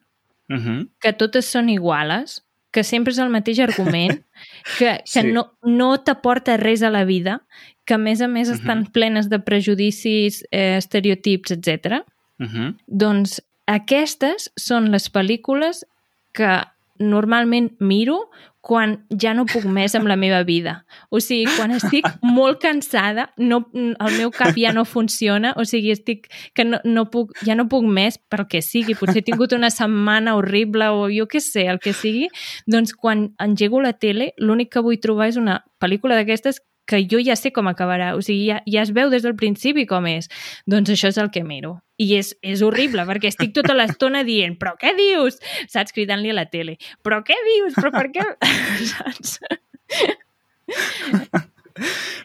Uh 0.52 0.58
-huh. 0.58 0.90
que 1.00 1.14
totes 1.14 1.46
són 1.46 1.70
iguales, 1.70 2.42
que 2.72 2.84
sempre 2.84 3.12
és 3.14 3.20
el 3.20 3.30
mateix 3.30 3.58
argument, 3.60 4.26
que, 4.78 5.00
que 5.00 5.22
Sí. 5.22 5.32
no, 5.32 5.54
no 5.64 5.98
t'aporta 6.04 6.58
res 6.58 6.84
a 6.84 6.90
la 6.90 7.06
vida, 7.06 7.46
que 7.92 7.98
a 7.98 8.00
més 8.00 8.22
a 8.24 8.30
més 8.32 8.48
estan 8.48 8.86
plenes 8.96 9.28
de 9.28 9.42
prejudicis, 9.44 10.46
eh, 10.48 10.78
estereotips, 10.78 11.52
etc. 11.52 12.06
Uh 12.40 12.46
-huh. 12.48 12.76
Doncs 12.88 13.42
aquestes 13.68 14.52
són 14.56 14.92
les 14.92 15.12
pel·lícules 15.12 15.84
que 16.32 16.64
normalment 17.00 17.76
miro 17.80 18.30
quan 18.62 18.94
ja 19.10 19.34
no 19.34 19.46
puc 19.46 19.66
més 19.66 19.96
amb 19.96 20.08
la 20.08 20.16
meva 20.16 20.44
vida. 20.44 20.86
O 21.10 21.20
sigui, 21.20 21.50
quan 21.58 21.72
estic 21.72 22.06
molt 22.22 22.62
cansada, 22.62 23.34
no, 23.38 23.68
el 23.74 24.18
meu 24.18 24.32
cap 24.32 24.56
ja 24.56 24.72
no 24.72 24.86
funciona, 24.86 25.54
o 25.58 25.66
sigui, 25.66 25.92
estic 25.92 26.30
que 26.54 26.64
no, 26.64 26.80
no 26.86 27.10
puc, 27.10 27.34
ja 27.44 27.56
no 27.56 27.68
puc 27.68 27.84
més 27.84 28.20
pel 28.30 28.48
que 28.48 28.62
sigui. 28.62 28.96
Potser 28.96 29.18
he 29.18 29.28
tingut 29.32 29.52
una 29.52 29.70
setmana 29.70 30.36
horrible 30.36 30.88
o 30.90 31.10
jo 31.10 31.26
què 31.28 31.42
sé, 31.42 31.66
el 31.68 31.80
que 31.80 31.92
sigui. 31.92 32.30
Doncs 32.68 32.94
quan 32.94 33.34
engego 33.40 33.82
la 33.82 33.94
tele, 33.94 34.34
l'únic 34.38 34.72
que 34.72 34.80
vull 34.80 35.02
trobar 35.02 35.28
és 35.28 35.38
una 35.38 35.66
pel·lícula 35.82 36.16
d'aquestes 36.16 36.62
que 36.92 37.02
jo 37.10 37.22
ja 37.24 37.38
sé 37.40 37.54
com 37.56 37.70
acabarà, 37.72 38.14
o 38.18 38.22
sigui, 38.26 38.50
ja, 38.52 38.62
ja 38.70 38.84
es 38.86 38.92
veu 38.96 39.12
des 39.14 39.24
del 39.26 39.38
principi 39.40 39.88
com 39.90 40.08
és. 40.10 40.30
Doncs 40.70 40.94
això 40.94 41.12
és 41.12 41.20
el 41.22 41.32
que 41.34 41.44
miro. 41.48 41.78
I 42.02 42.16
és, 42.18 42.34
és 42.42 42.64
horrible, 42.66 43.06
perquè 43.10 43.30
estic 43.30 43.54
tota 43.56 43.76
l'estona 43.78 44.24
dient 44.28 44.58
però 44.62 44.74
què 44.80 44.96
dius? 44.98 45.38
Saps? 45.70 45.94
Cridant-li 45.96 46.34
a 46.34 46.40
la 46.40 46.48
tele. 46.50 46.78
Però 47.06 47.22
què 47.26 47.38
dius? 47.48 47.78
Però 47.78 47.94
per 47.94 48.08
què? 48.14 48.26
Saps? 48.92 49.38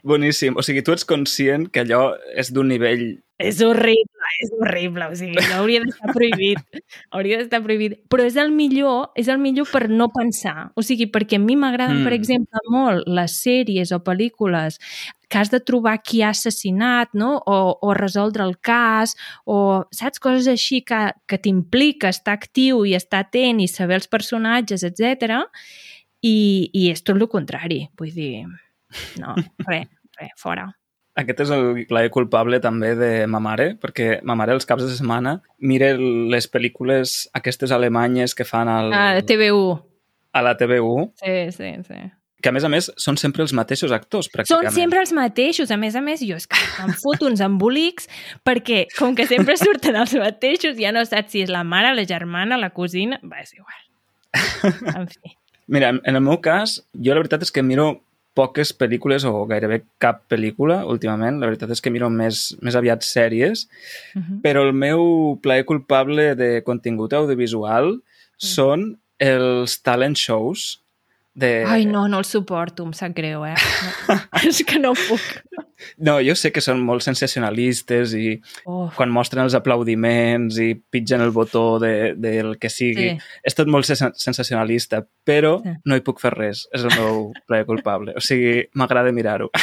Boníssim. 0.06 0.56
O 0.56 0.64
sigui, 0.64 0.82
tu 0.84 0.94
ets 0.94 1.06
conscient 1.08 1.68
que 1.72 1.84
allò 1.84 2.10
és 2.38 2.52
d'un 2.54 2.68
nivell... 2.72 3.06
És 3.36 3.60
horrible, 3.60 4.15
és 4.42 4.50
horrible. 4.56 5.06
O 5.12 5.16
sigui, 5.18 5.36
no 5.50 5.60
hauria 5.60 5.80
d'estar 5.84 6.12
prohibit. 6.14 6.60
Hauria 7.14 7.38
d'estar 7.40 7.62
prohibit. 7.64 7.98
Però 8.12 8.24
és 8.26 8.36
el 8.40 8.50
millor, 8.54 9.10
és 9.18 9.28
el 9.32 9.38
millor 9.42 9.68
per 9.70 9.86
no 9.88 10.08
pensar. 10.14 10.70
O 10.76 10.84
sigui, 10.86 11.08
perquè 11.12 11.38
a 11.40 11.42
mi 11.42 11.56
m'agraden, 11.56 12.00
Mm. 12.00 12.04
per 12.04 12.12
exemple, 12.16 12.62
molt 12.70 13.06
les 13.08 13.36
sèries 13.42 13.92
o 13.94 14.00
pel·lícules 14.04 14.78
que 15.28 15.38
has 15.38 15.50
de 15.50 15.58
trobar 15.60 15.96
qui 16.02 16.22
ha 16.22 16.30
assassinat, 16.30 17.10
no? 17.12 17.42
O, 17.46 17.78
o 17.82 17.94
resoldre 17.94 18.44
el 18.44 18.56
cas, 18.58 19.16
o 19.44 19.84
saps, 19.90 20.20
coses 20.22 20.46
així 20.46 20.82
que, 20.86 21.00
que 21.26 21.38
t'implica 21.38 22.08
estar 22.14 22.36
actiu 22.38 22.84
i 22.86 22.94
estar 22.94 23.24
atent 23.24 23.60
i 23.60 23.66
saber 23.68 23.98
els 23.98 24.06
personatges, 24.08 24.84
etc. 24.86 25.40
I, 26.22 26.70
i 26.72 26.90
és 26.92 27.02
tot 27.02 27.16
el 27.18 27.26
contrari, 27.28 27.88
vull 27.98 28.14
dir, 28.14 28.46
no, 29.18 29.34
res, 29.66 29.88
res, 30.20 30.32
fora. 30.38 30.68
Aquest 31.16 31.40
és 31.46 31.50
el 31.54 31.86
plaer 31.88 32.10
culpable 32.12 32.58
també 32.60 32.90
de 32.94 33.10
ma 33.26 33.40
mare, 33.40 33.70
perquè 33.80 34.18
ma 34.22 34.34
mare 34.36 34.52
els 34.52 34.66
caps 34.68 34.84
de 34.84 34.90
setmana 34.92 35.38
mira 35.58 35.94
les 35.96 36.44
pel·lícules 36.52 37.22
aquestes 37.32 37.72
alemanyes 37.72 38.34
que 38.36 38.44
fan 38.44 38.68
al, 38.68 38.92
Ah, 38.92 39.14
TV1. 39.24 39.80
a 40.36 40.42
la 40.42 40.56
TV1, 40.58 41.12
Sí, 41.22 41.52
sí, 41.56 41.70
sí. 41.88 42.00
que 42.42 42.50
a 42.50 42.52
més 42.52 42.64
a 42.64 42.68
més 42.68 42.90
són 43.00 43.16
sempre 43.16 43.42
els 43.42 43.54
mateixos 43.56 43.90
actors, 43.96 44.26
Són 44.28 44.34
pràcticament. 44.42 44.74
sempre 44.76 45.00
els 45.00 45.12
mateixos. 45.16 45.70
A 45.72 45.78
més 45.80 45.96
a 45.96 46.02
més, 46.04 46.20
jo 46.20 46.36
és 46.36 46.46
que 46.46 46.60
em 46.84 46.92
foto 46.92 47.26
uns 47.26 47.40
embolics 47.40 48.06
perquè, 48.44 48.84
com 48.98 49.16
que 49.16 49.24
sempre 49.26 49.56
surten 49.56 49.96
els 49.96 50.12
mateixos, 50.14 50.76
ja 50.76 50.92
no 50.92 51.02
saps 51.08 51.32
si 51.32 51.40
és 51.42 51.48
la 51.50 51.64
mare, 51.64 51.94
la 51.96 52.04
germana, 52.04 52.58
la 52.60 52.70
cosina... 52.76 53.18
Va, 53.24 53.40
és 53.40 53.54
igual. 53.56 55.00
En 55.00 55.08
fi. 55.08 55.32
Mira, 55.66 55.88
en 56.04 56.14
el 56.14 56.20
meu 56.20 56.36
cas, 56.44 56.76
jo 56.92 57.14
la 57.16 57.20
veritat 57.24 57.42
és 57.42 57.50
que 57.50 57.62
miro 57.64 58.02
poques 58.36 58.72
pel·lícules 58.76 59.24
o 59.24 59.32
gairebé 59.48 59.80
cap 60.02 60.22
pel·lícula 60.30 60.82
últimament. 60.92 61.40
La 61.40 61.48
veritat 61.48 61.72
és 61.72 61.80
que 61.80 61.90
miro 61.90 62.10
més, 62.12 62.50
més 62.62 62.76
aviat 62.76 63.02
sèries, 63.02 63.66
Uh 64.14 64.20
-huh. 64.20 64.40
però 64.42 64.62
el 64.66 64.72
meu 64.72 65.38
plaer 65.42 65.64
culpable 65.64 66.34
de 66.36 66.62
contingut 66.62 67.12
audiovisual 67.12 67.96
són 68.38 68.98
els 69.18 69.80
talent 69.82 70.14
shows 70.14 70.80
de... 71.36 71.50
Ai, 71.68 71.84
no, 71.84 72.06
no 72.08 72.18
el 72.22 72.24
suporto, 72.24 72.82
em 72.88 72.94
sap 72.96 73.12
greu, 73.14 73.42
eh? 73.44 73.52
No, 74.08 74.16
és 74.48 74.62
que 74.64 74.78
no 74.80 74.94
puc. 74.96 75.20
No, 76.00 76.14
jo 76.24 76.32
sé 76.34 76.48
que 76.56 76.62
són 76.64 76.80
molt 76.80 77.04
sensacionalistes 77.04 78.14
i 78.16 78.38
Uf. 78.64 78.94
quan 78.96 79.12
mostren 79.12 79.44
els 79.44 79.52
aplaudiments 79.58 80.56
i 80.64 80.70
pitgen 80.74 81.20
el 81.20 81.34
botó 81.36 81.76
de, 81.82 82.14
del 82.16 82.54
que 82.58 82.70
sigui. 82.72 83.10
Sí. 83.12 83.34
És 83.44 83.54
tot 83.58 83.68
molt 83.68 83.84
sen- 83.84 84.14
sensacionalista, 84.16 85.02
però 85.28 85.58
Sí. 85.62 85.76
no 85.84 85.98
hi 86.00 86.04
puc 86.06 86.22
fer 86.24 86.32
res. 86.32 86.64
És 86.72 86.88
el 86.88 86.96
meu 86.96 87.28
plaer 87.46 87.68
culpable. 87.68 88.16
O 88.16 88.24
sigui, 88.24 88.62
m'agrada 88.74 89.12
mirar-ho. 89.12 89.52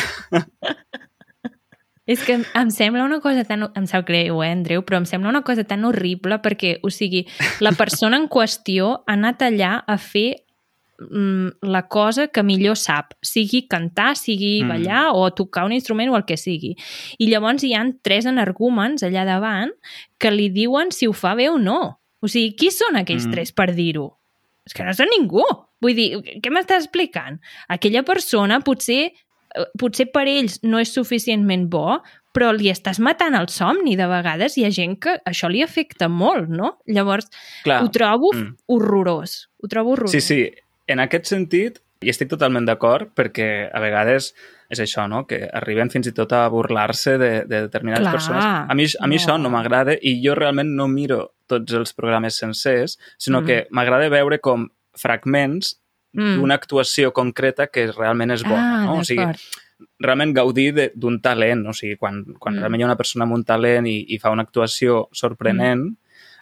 És 2.05 2.19
que 2.27 2.33
em- 2.35 2.43
em 2.59 2.69
sembla 2.69 3.05
una 3.07 3.21
cosa 3.23 3.45
tan... 3.47 3.61
Em 3.79 3.85
sap 3.87 4.03
greu, 4.09 4.41
eh, 4.43 4.49
Andreu? 4.51 4.81
Però 4.83 4.97
em 4.99 5.05
sembla 5.07 5.29
una 5.31 5.41
cosa 5.47 5.63
tan 5.63 5.85
horrible 5.87 6.35
perquè, 6.43 6.73
o 6.83 6.89
sigui, 6.91 7.21
la 7.63 7.71
persona 7.79 8.19
en 8.19 8.25
qüestió 8.27 8.89
ha 9.07 9.13
anat 9.15 9.45
allà 9.47 9.77
a 9.87 9.95
fer 9.97 10.42
la 11.61 11.87
cosa 11.87 12.27
que 12.27 12.43
millor 12.43 12.77
sap, 12.77 13.13
sigui 13.21 13.67
cantar, 13.67 14.15
sigui 14.15 14.63
Mm. 14.63 14.67
ballar 14.69 15.03
o 15.13 15.31
tocar 15.33 15.65
un 15.65 15.73
instrument 15.73 16.09
o 16.11 16.15
el 16.17 16.25
que 16.25 16.37
sigui. 16.37 16.75
I 17.19 17.27
llavors 17.27 17.63
hi 17.63 17.73
han 17.73 17.99
tres 18.01 18.25
energúmens 18.25 19.03
allà 19.03 19.25
davant 19.25 19.71
que 20.19 20.31
li 20.31 20.49
diuen 20.49 20.91
si 20.91 21.07
ho 21.07 21.13
fa 21.13 21.35
bé 21.35 21.49
o 21.49 21.57
no. 21.57 21.99
O 22.21 22.27
sigui, 22.27 22.55
qui 22.55 22.71
són 22.71 22.95
aquells 22.95 23.27
Mm. 23.27 23.31
tres 23.31 23.51
per 23.51 23.73
dir-ho? 23.75 24.17
És 24.65 24.73
que 24.73 24.83
no 24.83 24.93
són 24.93 25.09
ningú. 25.17 25.43
Vull 25.81 25.93
dir, 25.95 26.39
què 26.41 26.49
m'estàs 26.49 26.85
explicant? 26.85 27.39
Aquella 27.67 28.03
persona 28.03 28.61
potser 28.61 29.11
eh, 29.55 29.65
potser 29.77 30.07
per 30.11 30.23
ells 30.27 30.59
no 30.63 30.79
és 30.79 30.89
suficientment 30.91 31.69
bo, 31.69 32.01
però 32.33 32.51
li 32.51 32.71
estàs 32.71 32.97
matant 32.97 33.35
el 33.35 33.47
somni. 33.49 33.95
De 33.95 34.07
vegades 34.07 34.57
hi 34.57 34.63
ha 34.65 34.71
gent 34.71 34.99
que 34.99 35.19
això 35.29 35.47
li 35.51 35.61
afecta 35.61 36.07
molt, 36.09 36.49
no? 36.49 36.79
Llavors, 36.87 37.27
Clar, 37.63 37.83
ho 37.83 37.91
trobo 37.91 38.31
mm. 38.33 38.55
horrorós. 38.67 39.49
Ho 39.61 39.67
trobo 39.67 39.91
horrorós. 39.91 40.11
Sí, 40.11 40.21
sí, 40.21 40.49
en 40.87 40.99
aquest 40.99 41.25
sentit 41.31 41.79
hi 42.03 42.09
estic 42.11 42.27
totalment 42.29 42.65
d'acord 42.67 43.13
perquè 43.15 43.69
a 43.71 43.79
vegades 43.79 44.33
és 44.73 44.79
això, 44.79 45.07
no? 45.07 45.25
que 45.27 45.47
arriben 45.53 45.89
fins 45.93 46.07
i 46.07 46.11
tot 46.11 46.31
a 46.33 46.47
burlar-se 46.49 47.17
de, 47.17 47.29
de 47.45 47.61
determinades 47.67 48.03
Clar, 48.07 48.13
persones. 48.13 48.43
A 48.43 48.73
mi, 48.75 48.85
a 48.99 49.07
mi 49.07 49.15
no. 49.15 49.21
això 49.21 49.37
no 49.39 49.49
m'agrada 49.53 49.93
i 50.01 50.17
jo 50.25 50.33
realment 50.35 50.73
no 50.75 50.87
miro 50.87 51.33
tots 51.47 51.73
els 51.77 51.93
programes 51.93 52.35
sencers, 52.35 52.97
sinó 53.17 53.41
Mm. 53.41 53.45
que 53.45 53.67
m'agrada 53.69 54.09
veure 54.09 54.39
com 54.39 54.67
fragments 54.97 55.79
Mm. 56.13 56.35
d'una 56.37 56.55
actuació 56.55 57.11
concreta 57.11 57.67
que 57.67 57.87
realment 57.91 58.31
és 58.31 58.43
bona. 58.43 58.83
Ah, 58.83 58.85
no? 58.85 58.99
O 58.99 59.03
sigui, 59.03 59.25
realment 59.99 60.33
gaudir 60.35 60.91
d'un 60.93 61.19
talent, 61.21 61.65
o 61.67 61.73
sigui, 61.73 61.95
quan, 61.97 62.23
quan 62.37 62.53
Mm. 62.55 62.59
realment 62.59 62.79
hi 62.81 62.83
ha 62.83 62.87
una 62.91 62.97
persona 62.99 63.25
amb 63.25 63.33
un 63.33 63.43
talent 63.43 63.87
i, 63.87 64.05
i 64.13 64.19
fa 64.19 64.29
una 64.29 64.43
actuació 64.43 65.07
sorprenent, 65.11 65.81
Mm. 65.81 65.95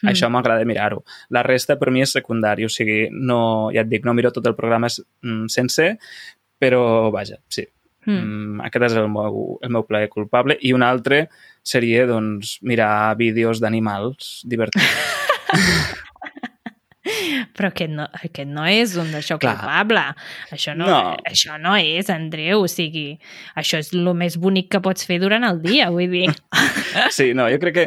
Això 0.10 0.29
m'agrada 0.29 0.65
mirar-ho. 0.65 1.03
La 1.29 1.43
resta 1.43 1.77
per 1.79 1.91
mi 1.91 2.01
és 2.01 2.13
secundari, 2.17 2.65
o 2.65 2.72
sigui, 2.72 3.05
no, 3.12 3.70
ja 3.74 3.86
et 3.86 3.91
dic, 3.91 4.05
no 4.05 4.15
miro 4.17 4.31
tot 4.34 4.48
el 4.50 4.58
programa 4.58 4.89
mm, 4.89 5.46
sencer, 5.51 5.93
però 6.62 7.12
vaja, 7.13 7.39
sí. 7.50 7.65
Mm. 8.05 8.17
Mm, 8.17 8.62
aquest 8.65 8.88
és 8.89 8.98
el 8.98 9.10
meu, 9.13 9.60
el 9.62 9.74
meu 9.74 9.86
plaer 9.86 10.10
culpable. 10.10 10.58
I 10.62 10.74
un 10.74 10.86
altre 10.86 11.27
seria, 11.62 12.08
doncs, 12.10 12.58
mirar 12.65 13.15
vídeos 13.20 13.62
d'animals 13.62 14.41
divertits. 14.50 14.89
Però 17.58 17.70
aquest 17.72 17.89
no, 17.89 18.03
aquest 18.13 18.48
no 18.53 18.65
és 18.70 18.91
un 19.01 19.10
d'això 19.13 19.39
culpable. 19.41 20.03
Això 20.53 20.75
no, 20.77 20.86
No. 20.86 21.00
això 21.25 21.58
no 21.60 21.75
és, 21.75 22.10
Andreu. 22.13 22.62
O 22.62 22.67
sigui, 22.70 23.20
això 23.58 23.79
és 23.81 23.91
el 23.93 24.05
més 24.13 24.38
bonic 24.38 24.70
que 24.70 24.81
pots 24.81 25.05
fer 25.10 25.17
durant 25.20 25.43
el 25.43 25.62
dia, 25.63 25.89
vull 25.89 26.10
dir. 26.12 26.27
Sí, 27.12 27.34
no, 27.34 27.48
jo 27.50 27.58
crec 27.60 27.74
que 27.74 27.86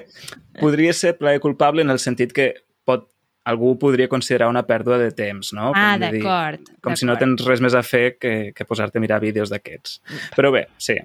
podria 0.61 0.93
ser 0.97 1.17
plaer 1.19 1.39
culpable 1.41 1.83
en 1.85 1.91
el 1.93 1.99
sentit 2.01 2.33
que 2.33 2.55
pot, 2.85 3.07
algú 3.45 3.75
podria 3.79 4.09
considerar 4.09 4.49
una 4.49 4.63
pèrdua 4.67 4.97
de 4.99 5.11
temps, 5.13 5.53
no? 5.53 5.73
Ah, 5.77 5.99
d'acord. 6.01 6.61
Com 6.83 6.97
si 6.97 7.05
no 7.07 7.15
tens 7.21 7.45
res 7.45 7.61
més 7.61 7.75
a 7.77 7.83
fer 7.85 8.17
que, 8.19 8.53
que 8.57 8.65
posar-te 8.65 8.99
a 8.99 9.03
mirar 9.05 9.21
vídeos 9.21 9.51
d'aquests. 9.53 10.01
Però 10.35 10.51
bé, 10.55 10.67
sí. 10.79 10.97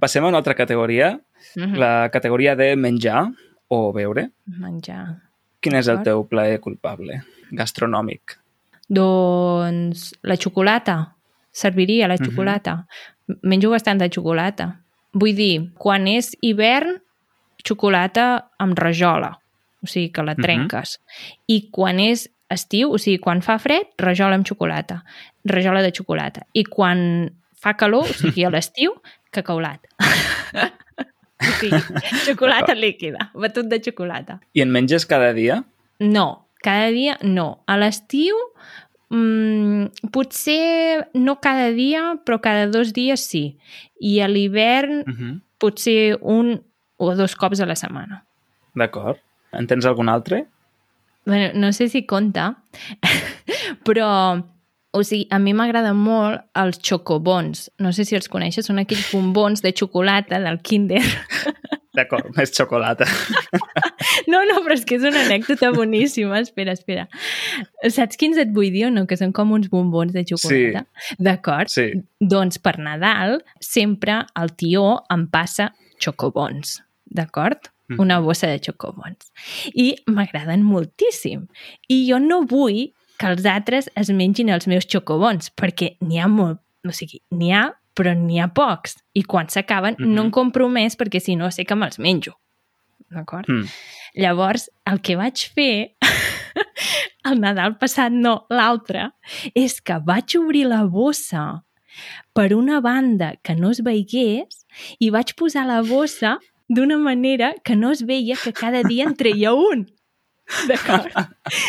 Passem 0.00 0.22
a 0.24 0.28
una 0.28 0.38
altra 0.38 0.54
categoria, 0.54 1.18
Mhm. 1.56 1.76
la 1.80 2.10
categoria 2.12 2.54
de 2.54 2.76
menjar 2.76 3.24
o 3.68 3.92
beure. 3.92 4.28
Menjar. 4.46 5.16
Quin 5.60 5.74
és 5.76 5.88
el 5.92 6.02
teu 6.02 6.24
plaer 6.28 6.60
culpable? 6.60 7.22
Gastronòmic. 7.52 8.38
Doncs 8.88 10.14
la 10.22 10.36
xocolata. 10.36 11.14
Serviria 11.52 12.08
la 12.08 12.16
Mhm. 12.16 12.26
xocolata. 12.30 12.86
Menjo 13.42 13.70
bastant 13.70 14.00
de 14.00 14.08
xocolata. 14.08 14.80
Vull 15.12 15.34
dir, 15.34 15.72
quan 15.78 16.06
és 16.06 16.36
hivern, 16.40 17.00
xocolata 17.64 18.50
amb 18.58 18.78
rajola. 18.78 19.38
O 19.82 19.86
sigui, 19.86 20.10
que 20.12 20.22
la 20.22 20.34
Mhm. 20.34 20.42
trenques. 20.42 21.00
I 21.46 21.68
quan 21.70 21.98
és 22.00 22.30
estiu, 22.48 22.90
o 22.92 22.98
sigui, 22.98 23.18
quan 23.18 23.42
fa 23.42 23.58
fred, 23.58 23.86
rajola 23.98 24.34
amb 24.34 24.46
xocolata. 24.46 25.04
Rajola 25.44 25.82
de 25.82 25.92
xocolata. 25.92 26.46
I 26.52 26.64
quan 26.64 27.30
fa 27.54 27.74
calor, 27.74 28.04
o 28.04 28.12
sigui, 28.12 28.44
a 28.44 28.50
l'estiu, 28.54 28.92
cacaulat. 29.30 29.80
xocolata 32.26 32.74
líquida. 32.74 33.30
Batut 33.34 33.66
de 33.70 33.80
xocolata. 33.82 34.40
I 34.54 34.60
en 34.62 34.70
menges 34.70 35.06
cada 35.06 35.32
dia? 35.32 35.62
No, 35.98 36.46
cada 36.62 36.88
dia 36.92 37.16
no. 37.22 37.62
A 37.66 37.76
l'estiu, 37.80 38.36
mmm, 39.10 39.88
potser 40.12 41.08
no 41.14 41.38
cada 41.40 41.70
dia, 41.72 42.16
però 42.24 42.40
cada 42.40 42.66
dos 42.70 42.92
dies 42.92 43.24
sí. 43.24 43.56
I 44.00 44.20
a 44.20 44.28
l'hivern, 44.28 45.02
Uh 45.06 45.12
-huh. 45.12 45.40
potser 45.58 46.18
un 46.20 46.62
o 46.96 47.14
dos 47.16 47.34
cops 47.36 47.60
a 47.60 47.66
la 47.66 47.74
setmana. 47.76 48.24
D'acord. 48.74 49.18
En 49.52 49.66
tens 49.66 49.84
algun 49.86 50.08
altre? 50.08 50.46
Bueno, 51.26 51.50
no 51.54 51.72
sé 51.72 51.88
si 51.88 52.06
compta, 52.06 52.56
però 53.84 54.42
o 54.92 55.02
sigui, 55.06 55.26
a 55.30 55.38
mi 55.38 55.52
m'agraden 55.54 55.98
molt 55.98 56.46
els 56.58 56.80
xocobons. 56.82 57.68
No 57.78 57.92
sé 57.94 58.06
si 58.08 58.16
els 58.18 58.30
coneixes, 58.30 58.66
són 58.66 58.82
aquells 58.82 59.10
bombons 59.14 59.62
de 59.62 59.72
xocolata 59.76 60.40
del 60.42 60.58
kinder. 60.66 61.02
D'acord, 61.96 62.30
més 62.36 62.52
xocolata. 62.54 63.06
No, 64.30 64.40
no, 64.46 64.60
però 64.62 64.76
és 64.76 64.84
que 64.86 64.96
és 64.98 65.06
una 65.06 65.24
anècdota 65.26 65.72
boníssima. 65.74 66.38
Espera, 66.42 66.74
espera. 66.76 67.06
Saps 67.90 68.18
quins 68.20 68.38
et 68.38 68.52
vull 68.54 68.70
dir 68.70 68.86
o 68.86 68.92
no? 68.94 69.06
Que 69.10 69.18
són 69.18 69.34
com 69.36 69.50
uns 69.56 69.70
bombons 69.72 70.14
de 70.14 70.22
xocolata. 70.26 70.84
Sí. 70.86 71.18
D'acord? 71.26 71.72
Sí. 71.72 71.88
Doncs 72.20 72.60
per 72.62 72.76
Nadal 72.82 73.40
sempre 73.64 74.20
el 74.38 74.54
tió 74.58 74.84
em 75.10 75.26
passa 75.32 75.70
xocobons. 76.02 76.78
D'acord? 77.10 77.70
Mhm. 77.90 77.98
Una 78.02 78.20
bossa 78.22 78.46
de 78.46 78.60
xocobons. 78.62 79.32
I 79.74 79.96
m'agraden 80.06 80.62
moltíssim. 80.62 81.48
I 81.90 82.04
jo 82.06 82.22
no 82.22 82.44
vull 82.46 82.92
que 83.20 83.28
els 83.28 83.44
altres 83.44 83.90
es 84.00 84.08
mengin 84.16 84.48
els 84.54 84.66
meus 84.70 84.86
xocobons, 84.88 85.52
perquè 85.52 85.94
n'hi 86.00 86.18
ha 86.22 86.28
molt... 86.32 86.62
O 86.88 86.92
sigui, 86.96 87.20
n'hi 87.36 87.50
ha, 87.52 87.66
però 87.94 88.14
n'hi 88.16 88.38
ha 88.40 88.46
pocs. 88.56 88.96
I 89.12 89.22
quan 89.28 89.50
s'acaben 89.52 89.98
Mhm. 89.98 90.14
no 90.16 90.22
en 90.24 90.30
compro 90.32 90.68
més 90.72 90.96
perquè 90.96 91.20
si 91.20 91.36
no 91.36 91.50
sé 91.52 91.66
que 91.68 91.76
me'ls 91.76 91.98
menjo. 92.00 92.32
D'acord? 93.10 93.48
Mm. 93.50 93.66
Llavors, 94.22 94.68
el 94.86 95.00
que 95.02 95.16
vaig 95.18 95.36
fer 95.54 95.96
el 97.28 97.40
Nadal 97.42 97.76
passat, 97.78 98.12
no, 98.12 98.46
l'altre, 98.50 99.10
és 99.54 99.80
que 99.82 99.98
vaig 100.06 100.36
obrir 100.38 100.64
la 100.70 100.84
bossa 100.86 101.62
per 102.32 102.52
una 102.54 102.80
banda 102.80 103.34
que 103.42 103.56
no 103.58 103.72
es 103.74 103.82
veigués 103.82 104.64
i 105.02 105.10
vaig 105.10 105.34
posar 105.36 105.66
la 105.66 105.80
bossa 105.82 106.38
d'una 106.70 106.96
manera 107.02 107.52
que 107.64 107.74
no 107.76 107.90
es 107.90 108.04
veia 108.06 108.36
que 108.40 108.52
cada 108.54 108.82
dia 108.86 109.04
en 109.10 109.16
treia 109.18 109.52
un. 109.52 109.88
D'acord? 110.68 111.10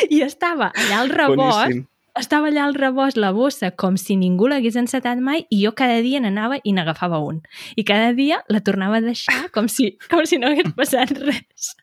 I 0.10 0.22
estava 0.26 0.72
allà 0.74 1.02
al 1.02 1.12
rebot, 1.14 1.38
Boníssim. 1.38 1.86
estava 2.20 2.50
allà 2.52 2.66
al 2.68 2.76
rebost 2.76 3.20
la 3.22 3.32
bossa 3.36 3.72
com 3.72 3.98
si 3.98 4.18
ningú 4.20 4.50
l'hagués 4.52 4.78
encetat 4.80 5.22
mai 5.24 5.46
i 5.50 5.62
jo 5.64 5.74
cada 5.78 6.02
dia 6.06 6.22
n'anava 6.24 6.60
i 6.64 6.74
n'agafava 6.76 7.22
un. 7.24 7.42
I 7.76 7.86
cada 7.88 8.12
dia 8.18 8.42
la 8.50 8.64
tornava 8.66 9.00
a 9.00 9.06
deixar 9.06 9.48
com 9.56 9.70
si, 9.72 9.94
com 10.12 10.26
si 10.26 10.42
no 10.42 10.52
hagués 10.52 10.74
passat 10.78 11.16
res. 11.20 11.76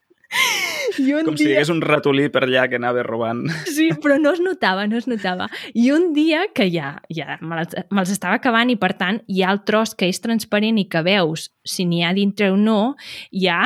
I 0.99 1.13
un 1.15 1.25
Com 1.25 1.37
si 1.39 1.45
hi 1.45 1.49
dia... 1.49 1.59
hagués 1.59 1.71
un 1.73 1.81
ratolí 1.85 2.27
per 2.33 2.43
allà 2.45 2.67
que 2.69 2.79
anava 2.81 3.03
robant. 3.07 3.45
Sí, 3.71 3.89
però 4.03 4.19
no 4.21 4.33
es 4.37 4.43
notava, 4.45 4.87
no 4.91 4.99
es 5.01 5.09
notava. 5.09 5.49
I 5.73 5.91
un 5.95 6.11
dia 6.17 6.47
que 6.55 6.69
ja, 6.73 6.97
ja 7.15 7.39
me'ls 7.41 7.77
me 7.95 8.05
estava 8.05 8.37
acabant 8.37 8.73
i, 8.73 8.79
per 8.81 8.93
tant, 8.99 9.23
hi 9.29 9.45
ha 9.45 9.53
el 9.55 9.63
tros 9.69 9.95
que 9.99 10.09
és 10.11 10.21
transparent 10.25 10.81
i 10.81 10.89
que 10.91 11.05
veus 11.07 11.49
si 11.65 11.87
n'hi 11.89 12.03
ha 12.05 12.15
dintre 12.17 12.51
o 12.53 12.59
no, 12.61 12.97
ja, 13.33 13.63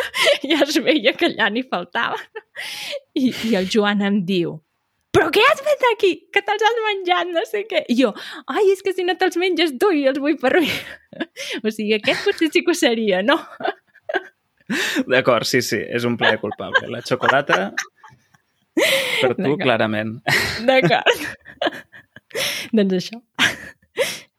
ja 0.50 0.62
es 0.64 0.78
veia 0.84 1.16
que 1.16 1.32
allà 1.32 1.50
n'hi 1.52 1.66
faltava. 1.66 2.20
I, 3.16 3.32
I 3.50 3.58
el 3.60 3.68
Joan 3.72 4.04
em 4.06 4.22
diu, 4.28 4.56
però 5.16 5.30
què 5.32 5.40
has 5.48 5.62
fet 5.64 5.84
aquí? 5.94 6.12
Que 6.32 6.42
te'ls 6.44 6.64
has 6.68 6.78
menjat, 6.84 7.32
no 7.32 7.42
sé 7.48 7.64
què. 7.68 7.86
I 7.92 7.96
jo, 8.02 8.12
ai, 8.52 8.66
és 8.74 8.84
que 8.84 8.92
si 8.92 9.04
no 9.04 9.16
te'ls 9.16 9.38
menges 9.40 9.72
tu 9.80 9.88
i 9.96 10.04
els 10.10 10.20
vull 10.20 10.36
per 10.40 10.58
mi. 10.60 10.70
O 11.64 11.70
sigui, 11.72 11.94
aquest 11.96 12.26
potser 12.26 12.50
sí 12.52 12.60
que 12.60 12.74
ho 12.74 12.76
seria, 12.76 13.22
no? 13.24 13.38
D'acord, 15.06 15.46
sí, 15.46 15.60
sí, 15.62 15.78
és 15.78 16.04
un 16.08 16.16
plaer 16.18 16.38
culpable. 16.42 16.88
La 16.90 17.00
xocolata, 17.06 17.72
per 19.20 19.34
tu, 19.38 19.56
clarament. 19.60 20.16
D'acord. 20.66 21.26
doncs 22.76 22.96
això. 22.98 23.20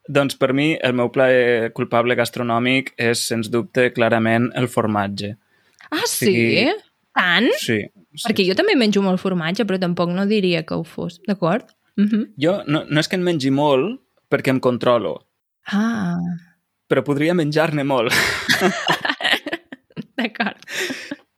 Doncs 0.08 0.38
per 0.40 0.54
mi, 0.56 0.70
el 0.80 0.94
meu 0.96 1.10
plaer 1.12 1.72
culpable 1.76 2.16
gastronòmic 2.16 2.94
és, 2.96 3.26
sens 3.28 3.50
dubte, 3.52 3.90
clarament 3.96 4.50
el 4.56 4.70
formatge. 4.72 5.34
Ah, 5.92 6.04
sí? 6.08 6.30
sigui- 6.32 6.76
Tant? 7.18 7.48
Sí. 7.60 7.80
sí. 8.14 8.28
Perquè 8.28 8.46
jo 8.48 8.54
també 8.56 8.76
menjo 8.78 9.02
molt 9.02 9.20
formatge, 9.20 9.66
però 9.66 9.80
tampoc 9.82 10.12
no 10.14 10.28
diria 10.30 10.62
que 10.68 10.76
ho 10.78 10.84
fos, 10.86 11.18
d'acord? 11.28 11.72
Uh 11.98 12.06
-huh. 12.06 12.26
Jo 12.38 12.62
no, 12.68 12.84
no 12.88 13.00
és 13.00 13.08
que 13.08 13.16
en 13.18 13.24
mengi 13.24 13.50
molt 13.52 14.00
perquè 14.30 14.50
em 14.54 14.60
controlo, 14.60 15.24
Ah, 15.70 16.16
però 16.88 17.04
podria 17.04 17.34
menjar-ne 17.34 17.84
molt. 17.84 18.14
d'acord. 20.20 20.62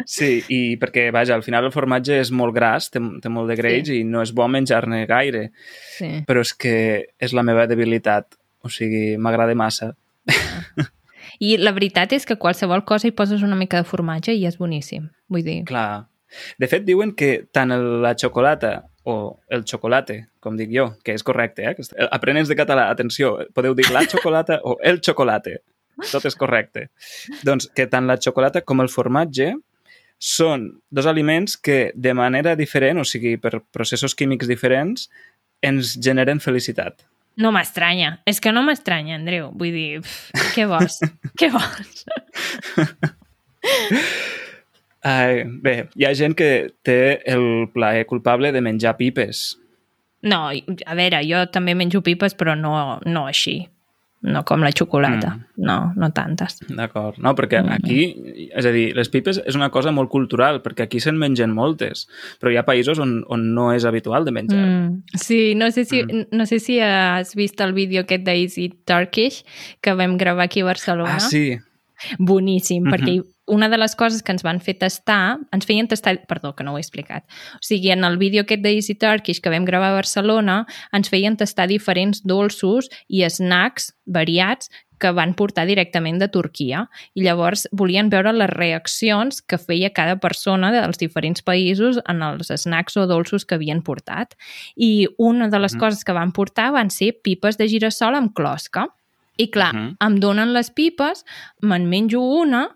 Sí, 0.09 0.39
i 0.49 0.59
perquè, 0.81 1.09
vaja, 1.13 1.35
al 1.35 1.43
final 1.45 1.67
el 1.67 1.73
formatge 1.75 2.15
és 2.23 2.31
molt 2.33 2.55
gras, 2.55 2.87
té, 2.89 3.01
té 3.21 3.29
molt 3.29 3.51
de 3.51 3.57
greix 3.59 3.89
sí. 3.91 3.99
i 4.01 4.05
no 4.07 4.23
és 4.23 4.31
bo 4.33 4.47
menjar-ne 4.49 5.03
gaire, 5.09 5.49
Sí. 5.97 6.23
però 6.25 6.41
és 6.41 6.53
que 6.55 6.75
és 7.19 7.35
la 7.35 7.43
meva 7.43 7.67
debilitat. 7.69 8.35
O 8.63 8.67
sigui, 8.67 9.15
m'agrada 9.21 9.53
massa. 9.55 9.93
I 11.39 11.55
la 11.61 11.71
veritat 11.71 12.11
és 12.15 12.25
que 12.27 12.35
qualsevol 12.35 12.83
cosa 12.87 13.07
hi 13.07 13.15
poses 13.15 13.43
una 13.45 13.55
mica 13.55 13.79
de 13.79 13.87
formatge 13.87 14.33
i 14.35 14.45
és 14.49 14.57
boníssim. 14.59 15.05
Vull 15.31 15.45
dir, 15.45 15.61
Clar. 15.69 16.07
De 16.61 16.67
fet, 16.69 16.83
diuen 16.85 17.13
que 17.17 17.45
tant 17.55 17.71
la 18.03 18.11
xocolata 18.19 18.83
o 19.09 19.39
el 19.49 19.63
xocolate, 19.65 20.19
com 20.43 20.57
dic 20.59 20.69
jo, 20.75 20.89
que 21.03 21.15
és 21.17 21.23
correcte, 21.25 21.65
eh? 21.65 22.07
Aprenents 22.11 22.51
de 22.51 22.57
català, 22.59 22.89
atenció, 22.93 23.37
podeu 23.55 23.73
dir 23.77 23.87
la 23.93 24.03
xocolata 24.05 24.59
o 24.63 24.75
el 24.83 24.99
xocolate. 25.01 25.61
Tot 26.11 26.25
és 26.25 26.35
correcte. 26.39 26.87
Doncs 27.43 27.67
que 27.75 27.87
tant 27.91 28.07
la 28.07 28.17
xocolata 28.21 28.61
com 28.61 28.79
el 28.83 28.89
formatge 28.89 29.53
són 30.19 30.65
dos 30.91 31.07
aliments 31.07 31.55
que 31.55 31.91
de 31.95 32.13
manera 32.13 32.55
diferent, 32.59 32.99
o 32.99 33.05
sigui, 33.07 33.37
per 33.39 33.61
processos 33.71 34.15
químics 34.15 34.47
diferents, 34.47 35.07
ens 35.63 35.95
generen 35.99 36.39
felicitat. 36.39 37.05
no 37.39 37.53
m'estranya. 37.55 38.17
És 38.27 38.41
que 38.43 38.51
no 38.51 38.63
m'estranya, 38.67 39.15
Andreu. 39.15 39.51
Vull 39.55 39.71
dir, 39.71 40.01
pf, 40.03 40.49
què 40.55 40.65
vols? 40.67 40.99
què 41.39 41.47
vols? 41.53 42.03
Ai, 45.07 45.45
bé, 45.47 45.87
hi 45.95 46.03
ha 46.03 46.11
gent 46.19 46.35
que 46.35 46.49
té 46.83 47.21
el 47.31 47.69
plaer 47.71 48.03
culpable 48.09 48.51
de 48.51 48.59
menjar 48.61 48.97
pipes. 48.99 49.55
No, 50.27 50.49
a 50.51 50.95
veure, 50.99 51.21
jo 51.23 51.45
també 51.47 51.77
menjo 51.79 52.01
pipes, 52.03 52.35
però 52.35 52.57
no, 52.59 52.99
no 53.07 53.23
així. 53.29 53.61
No 54.21 54.43
com 54.43 54.59
la 54.59 54.71
xocolata. 54.75 55.35
Mm. 55.37 55.63
No, 55.63 55.93
no 55.95 56.09
tantes. 56.11 56.57
D'acord. 56.67 57.17
No, 57.23 57.31
perquè 57.35 57.61
Mm. 57.63 57.71
aquí, 57.71 58.49
és 58.53 58.65
a 58.65 58.71
dir, 58.71 58.93
les 58.95 59.07
pipes 59.09 59.41
és 59.45 59.55
una 59.55 59.69
cosa 59.69 59.91
molt 59.91 60.09
cultural, 60.09 60.61
perquè 60.61 60.83
aquí 60.83 60.99
se'n 60.99 61.15
mengen 61.17 61.53
moltes, 61.55 62.07
però 62.41 62.51
hi 62.51 62.57
ha 62.57 62.65
països 62.65 62.99
on, 62.99 63.23
on 63.29 63.53
no 63.55 63.71
és 63.73 63.85
habitual 63.85 64.25
de 64.25 64.31
menjar. 64.31 64.59
Mm, 64.59 65.03
sí, 65.15 65.55
no 65.55 65.71
sé, 65.71 65.85
si, 65.85 66.03
mm. 66.03 66.27
no 66.31 66.45
sé 66.45 66.59
si 66.59 66.79
has 66.81 67.33
vist 67.35 67.61
el 67.61 67.71
vídeo 67.73 68.01
aquest 68.01 68.23
d'Easy 68.25 68.69
Turkish 68.85 69.45
que 69.79 69.93
vam 69.93 70.17
gravar 70.17 70.43
aquí 70.45 70.59
a 70.61 70.65
Barcelona. 70.65 71.15
Ah, 71.15 71.19
sí. 71.19 71.57
Boníssim, 72.17 72.83
Mhm. 72.83 72.91
perquè 72.93 73.23
una 73.49 73.69
de 73.69 73.77
les 73.77 73.95
coses 73.95 74.23
que 74.23 74.31
ens 74.31 74.43
van 74.45 74.61
fer 74.63 74.77
tastar, 74.79 75.39
ens 75.51 75.65
feien 75.67 75.87
tastar, 75.89 76.15
perdó, 76.29 76.53
que 76.55 76.63
no 76.63 76.73
ho 76.73 76.77
he 76.77 76.83
explicat, 76.83 77.25
o 77.55 77.63
sigui, 77.65 77.91
en 77.91 78.05
el 78.07 78.17
vídeo 78.21 78.45
aquest 78.45 78.61
d'Easy 78.63 78.95
Turkish 78.95 79.41
que 79.41 79.49
vam 79.51 79.65
gravar 79.65 79.91
a 79.91 79.99
Barcelona, 79.99 80.65
ens 80.93 81.09
feien 81.09 81.35
tastar 81.37 81.67
diferents 81.67 82.21
dolços 82.23 82.89
i 83.07 83.25
snacks 83.29 83.91
variats 84.05 84.69
que 84.99 85.11
van 85.15 85.33
portar 85.33 85.63
directament 85.65 86.19
de 86.19 86.27
Turquia 86.27 86.83
i 87.15 87.23
llavors 87.23 87.65
volien 87.71 88.09
veure 88.11 88.33
les 88.35 88.49
reaccions 88.51 89.41
que 89.41 89.57
feia 89.57 89.93
cada 89.95 90.17
persona 90.19 90.73
dels 90.75 90.99
diferents 90.99 91.41
països 91.41 92.01
en 92.05 92.21
els 92.21 92.51
snacks 92.51 92.97
o 92.99 93.07
dolços 93.07 93.45
que 93.47 93.55
havien 93.55 93.81
portat. 93.81 94.35
I 94.75 95.07
una 95.17 95.47
de 95.47 95.59
les 95.59 95.73
Mhm. 95.73 95.79
coses 95.79 96.03
que 96.03 96.11
van 96.11 96.33
portar 96.33 96.73
van 96.73 96.89
ser 96.89 97.13
pipes 97.23 97.57
de 97.57 97.69
girassol 97.69 98.15
amb 98.15 98.33
closca. 98.33 98.87
I 99.37 99.47
clar, 99.49 99.73
Mhm. 99.73 99.95
em 100.01 100.19
donen 100.19 100.51
les 100.51 100.69
pipes, 100.69 101.23
me'n 101.61 101.87
menjo 101.87 102.19
una 102.19 102.75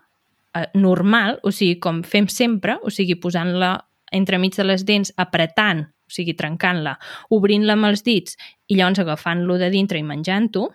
eh, 0.56 0.68
normal, 0.74 1.40
o 1.44 1.52
sigui, 1.52 1.80
com 1.80 2.04
fem 2.04 2.28
sempre, 2.28 2.78
o 2.84 2.90
sigui, 2.94 3.16
posant-la 3.16 3.76
entremig 4.14 4.56
de 4.56 4.64
les 4.64 4.86
dents, 4.86 5.14
apretant, 5.18 5.88
o 5.90 6.14
sigui, 6.14 6.36
trencant-la, 6.38 6.98
obrint-la 7.34 7.74
amb 7.74 7.90
els 7.90 8.04
dits 8.06 8.38
i 8.70 8.78
llavors 8.78 9.00
agafant-lo 9.00 9.58
de 9.58 9.70
dintre 9.74 10.00
i 10.00 10.04
menjant-ho, 10.04 10.70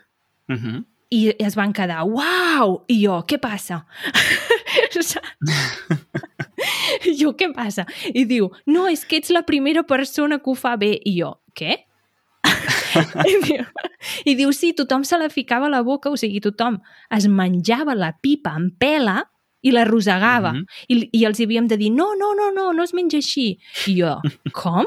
Uh 0.49 0.57
-huh. 0.57 0.85
i 1.11 1.35
es 1.39 1.55
van 1.55 1.73
quedar, 1.75 2.05
uau! 2.05 2.85
I 2.89 3.05
jo, 3.05 3.23
què 3.27 3.39
passa? 3.39 3.85
Jo, 7.19 7.35
què 7.39 7.51
passa? 7.55 7.87
I 8.15 8.25
diu, 8.29 8.51
no, 8.67 8.87
és 8.91 9.05
que 9.05 9.21
ets 9.21 9.31
la 9.35 9.45
primera 9.49 9.85
persona 9.89 10.39
que 10.39 10.51
ho 10.51 10.57
fa 10.59 10.77
bé. 10.81 10.95
I 11.05 11.19
jo, 11.21 11.35
què? 11.59 11.85
I, 13.29 13.35
diu, 13.45 13.65
I 14.25 14.35
diu, 14.39 14.53
sí, 14.57 14.73
tothom 14.77 15.05
se 15.05 15.19
la 15.21 15.29
ficava 15.33 15.69
a 15.69 15.73
la 15.73 15.83
boca, 15.87 16.11
o 16.11 16.17
sigui, 16.17 16.41
tothom 16.41 16.81
es 17.15 17.29
menjava 17.29 17.97
la 17.99 18.15
pipa 18.23 18.55
en 18.57 18.71
pela 18.79 19.25
i 19.63 19.73
la 19.75 19.85
rosegava. 19.85 20.53
Mhm. 20.53 20.67
I, 20.89 21.09
I 21.21 21.25
els 21.27 21.41
havíem 21.41 21.67
de 21.69 21.77
dir, 21.77 21.91
no, 21.93 22.13
no, 22.17 22.35
no, 22.35 22.51
no, 22.55 22.73
no 22.73 22.83
es 22.85 22.95
menja 22.95 23.19
així. 23.19 23.59
I 23.87 23.97
jo, 24.01 24.17
com? 24.53 24.87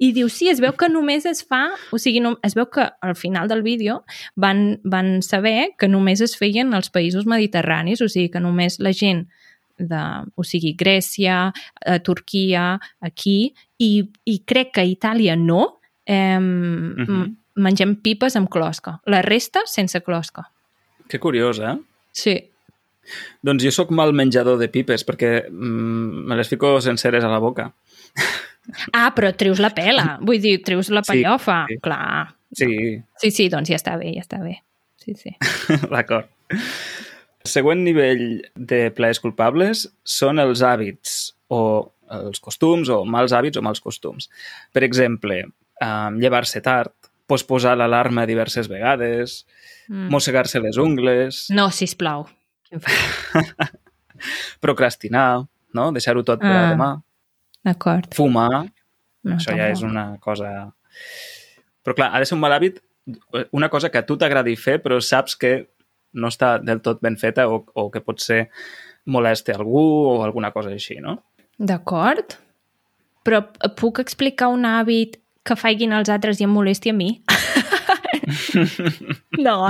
I 0.00 0.12
diu, 0.16 0.30
sí, 0.32 0.48
es 0.48 0.60
veu 0.64 0.72
que 0.80 0.88
només 0.88 1.26
es 1.28 1.42
fa... 1.44 1.74
O 1.92 1.98
sigui, 2.00 2.20
no, 2.24 2.38
es 2.42 2.54
veu 2.56 2.70
que 2.72 2.86
al 3.04 3.14
final 3.16 3.48
del 3.48 3.60
vídeo 3.62 3.98
van, 4.34 4.80
van 4.82 5.20
saber 5.22 5.72
que 5.78 5.88
només 5.88 6.22
es 6.24 6.36
feien 6.40 6.72
als 6.72 6.88
països 6.90 7.26
mediterranis, 7.28 8.00
o 8.00 8.08
sigui, 8.08 8.30
que 8.32 8.40
només 8.40 8.78
la 8.80 8.94
gent 8.96 9.26
de, 9.76 10.00
o 10.36 10.44
sigui, 10.44 10.72
Grècia, 10.76 11.50
eh, 11.84 11.98
Turquia, 12.00 12.78
aquí, 13.00 13.52
i, 13.80 13.90
i 14.24 14.38
crec 14.48 14.72
que 14.76 14.80
a 14.80 14.88
Itàlia 14.88 15.36
no, 15.36 15.80
eh, 16.06 16.38
Mhm. 16.40 17.36
mengem 17.60 17.96
pipes 18.00 18.36
amb 18.36 18.48
closca. 18.48 19.00
La 19.04 19.20
resta, 19.20 19.60
sense 19.66 20.00
closca. 20.00 20.46
Que 21.08 21.18
curiós, 21.20 21.58
eh? 21.60 21.76
Sí. 22.12 22.49
Doncs 23.42 23.64
jo 23.64 23.70
sóc 23.74 23.90
mal 23.90 24.12
menjador 24.12 24.58
de 24.58 24.68
pipes 24.68 25.04
perquè 25.06 25.48
mm, 25.50 26.26
me 26.28 26.36
les 26.36 26.48
fico 26.48 26.80
senceres 26.80 27.24
a 27.24 27.28
la 27.32 27.38
boca. 27.38 27.72
Ah, 28.92 29.10
però 29.16 29.32
treus 29.36 29.58
la 29.58 29.70
pela. 29.74 30.18
Vull 30.20 30.40
dir, 30.42 30.58
treus 30.62 30.90
la 30.90 31.02
Sí, 31.02 31.12
pellofa. 31.12 31.64
sí. 31.68 31.78
Clar. 31.82 32.34
Sí, 32.52 32.68
Sí, 33.22 33.30
sí, 33.30 33.48
doncs 33.48 33.70
ja 33.70 33.76
està 33.78 33.96
bé, 33.98 34.12
ja 34.14 34.22
està 34.22 34.40
bé. 34.42 34.58
Sí, 35.00 35.14
sí. 35.14 35.32
d'acord. 35.90 36.28
Següent 37.46 37.80
nivell 37.86 38.42
de 38.54 38.90
plaers 38.92 39.20
culpables 39.22 39.86
són 40.04 40.38
els 40.42 40.60
hàbits 40.66 41.32
o 41.48 41.60
els 42.10 42.40
costums 42.42 42.90
o 42.92 43.04
mals 43.08 43.32
hàbits 43.32 43.56
o 43.56 43.62
mals 43.64 43.80
costums. 43.80 44.28
Per 44.74 44.82
exemple, 44.84 45.38
eh, 45.80 46.10
llevar-se 46.20 46.60
tard, 46.60 46.92
posposar 47.30 47.76
l'alarma 47.78 48.26
diverses 48.26 48.68
vegades, 48.68 49.46
Mm. 49.90 50.08
mossegar-se 50.10 50.60
les 50.60 50.76
ungles, 50.78 51.46
No. 51.50 51.64
Quin 51.70 51.88
fa- 51.88 52.30
procrastinar, 54.60 55.44
no? 55.74 55.90
deixar-ho 55.92 56.22
tot 56.24 56.40
per 56.40 56.50
a 56.50 56.66
Ah. 56.66 56.70
demà, 56.74 56.90
D'acord. 57.64 58.14
fumar, 58.14 58.66
No, 59.22 59.36
això 59.36 59.50
ja 59.52 59.68
tampoc. 59.68 59.76
és 59.76 59.82
una 59.82 60.16
cosa... 60.20 60.72
Però 61.84 61.94
clar, 61.94 62.10
ha 62.14 62.18
de 62.18 62.26
ser 62.26 62.34
un 62.34 62.40
mal 62.40 62.52
hàbit, 62.52 62.80
una 63.52 63.68
cosa 63.68 63.90
que 63.90 63.98
a 63.98 64.06
tu 64.06 64.16
t'agradi 64.16 64.56
fer, 64.56 64.80
però 64.82 65.00
saps 65.00 65.36
que 65.36 65.68
no 66.14 66.28
està 66.28 66.58
del 66.62 66.80
tot 66.80 67.00
ben 67.00 67.16
feta 67.16 67.48
o, 67.48 67.64
o 67.74 67.90
que 67.90 68.00
potser 68.00 68.48
moleste 69.06 69.52
algú 69.52 70.08
o 70.08 70.22
alguna 70.24 70.50
cosa 70.52 70.70
així, 70.70 70.96
no? 71.00 71.22
D'acord. 71.58 72.36
Però 73.24 73.42
puc 73.76 73.98
explicar 74.00 74.48
un 74.48 74.64
hàbit 74.64 75.18
que 75.44 75.56
faiguin 75.56 75.92
els 75.92 76.08
altres 76.08 76.40
i 76.40 76.44
em 76.44 76.50
molesti 76.52 76.90
a 76.90 76.94
mi? 76.96 77.22
no. 79.38 79.68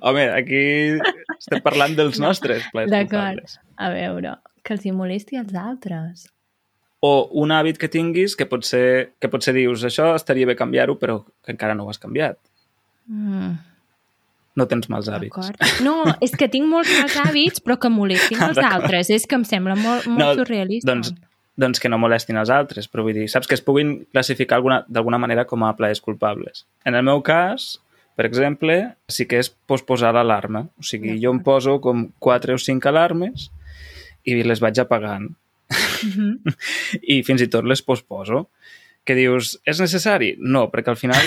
Home, 0.00 0.28
aquí 0.30 0.98
estem 1.44 1.60
parlant 1.64 1.94
dels 1.98 2.18
nostres 2.22 2.64
plaers 2.72 2.90
D'acord. 2.90 3.10
culpables. 3.10 3.58
A 3.76 3.90
veure, 3.92 4.36
que 4.64 4.74
els 4.74 4.86
hi 4.86 4.92
molesti 4.96 5.36
als 5.40 5.54
altres. 5.54 6.30
o 7.04 7.28
un 7.36 7.50
hàbit 7.52 7.76
que 7.76 7.88
tinguis 7.92 8.32
que 8.34 8.46
potser, 8.48 9.12
que 9.20 9.28
potser 9.28 9.52
dius 9.52 9.82
això 9.84 10.14
estaria 10.16 10.46
bé 10.48 10.54
canviar-ho, 10.56 10.94
però 10.98 11.18
que 11.44 11.52
encara 11.52 11.74
no 11.76 11.84
ho 11.84 11.90
has 11.92 11.98
canviat. 12.00 12.38
Mm, 13.06 13.58
No 14.56 14.66
tens 14.70 14.86
mals 14.88 15.08
hàbits. 15.10 15.50
No, 15.82 16.04
és 16.22 16.30
que 16.38 16.46
tinc 16.48 16.68
molts 16.70 16.88
mals 16.94 17.16
hàbits, 17.18 17.60
però 17.60 17.74
que 17.76 17.90
molestin 17.90 18.38
els 18.40 18.54
D'acord. 18.56 18.84
altres. 18.84 19.10
És 19.10 19.26
que 19.26 19.34
em 19.34 19.42
sembla 19.44 19.74
molt, 19.74 20.06
molt 20.06 20.18
No, 20.20 20.28
surrealista. 20.38 20.86
Doncs, 20.92 21.12
doncs 21.58 21.80
que 21.82 21.88
no 21.90 21.98
molestin 21.98 22.36
els 22.38 22.48
altres, 22.54 22.86
però 22.88 23.02
vull 23.02 23.12
dir, 23.18 23.28
saps 23.28 23.48
que 23.50 23.54
es 23.58 23.60
puguin 23.60 24.06
classificar 24.12 24.56
alguna- 24.60 24.84
d'alguna 24.88 25.18
manera 25.18 25.44
com 25.44 25.64
a 25.64 25.74
plaers 25.76 26.00
culpables. 26.00 26.64
En 26.86 26.94
el 26.94 27.02
meu 27.02 27.20
cas, 27.20 27.80
per 28.14 28.26
exemple, 28.28 28.76
sí 29.10 29.26
que 29.30 29.40
és 29.42 29.50
posposar 29.50 30.12
l'alarma. 30.14 30.68
O 30.78 30.86
sigui, 30.86 31.16
jo 31.22 31.32
em 31.34 31.40
poso 31.44 31.80
com 31.82 32.06
4 32.22 32.54
o 32.54 32.60
5 32.62 32.90
alarmes 32.90 33.48
i 34.24 34.36
les 34.42 34.62
vaig 34.62 34.80
apagant. 34.82 35.30
Mhm. 36.04 36.54
I 37.14 37.22
fins 37.26 37.44
i 37.44 37.50
tot 37.50 37.66
les 37.66 37.82
posposo. 37.82 38.48
Que 39.04 39.16
dius, 39.18 39.58
és 39.68 39.80
necessari? 39.82 40.32
No, 40.40 40.70
perquè 40.72 40.94
al 40.94 41.00
final 41.00 41.20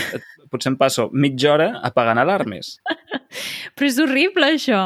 potser 0.49 0.71
em 0.71 0.77
passo 0.79 1.11
mitja 1.13 1.51
hora 1.53 1.67
apagant 1.85 2.17
alarmes. 2.17 2.77
Però 3.77 3.89
és 3.89 3.99
horrible, 4.01 4.55
això. 4.55 4.81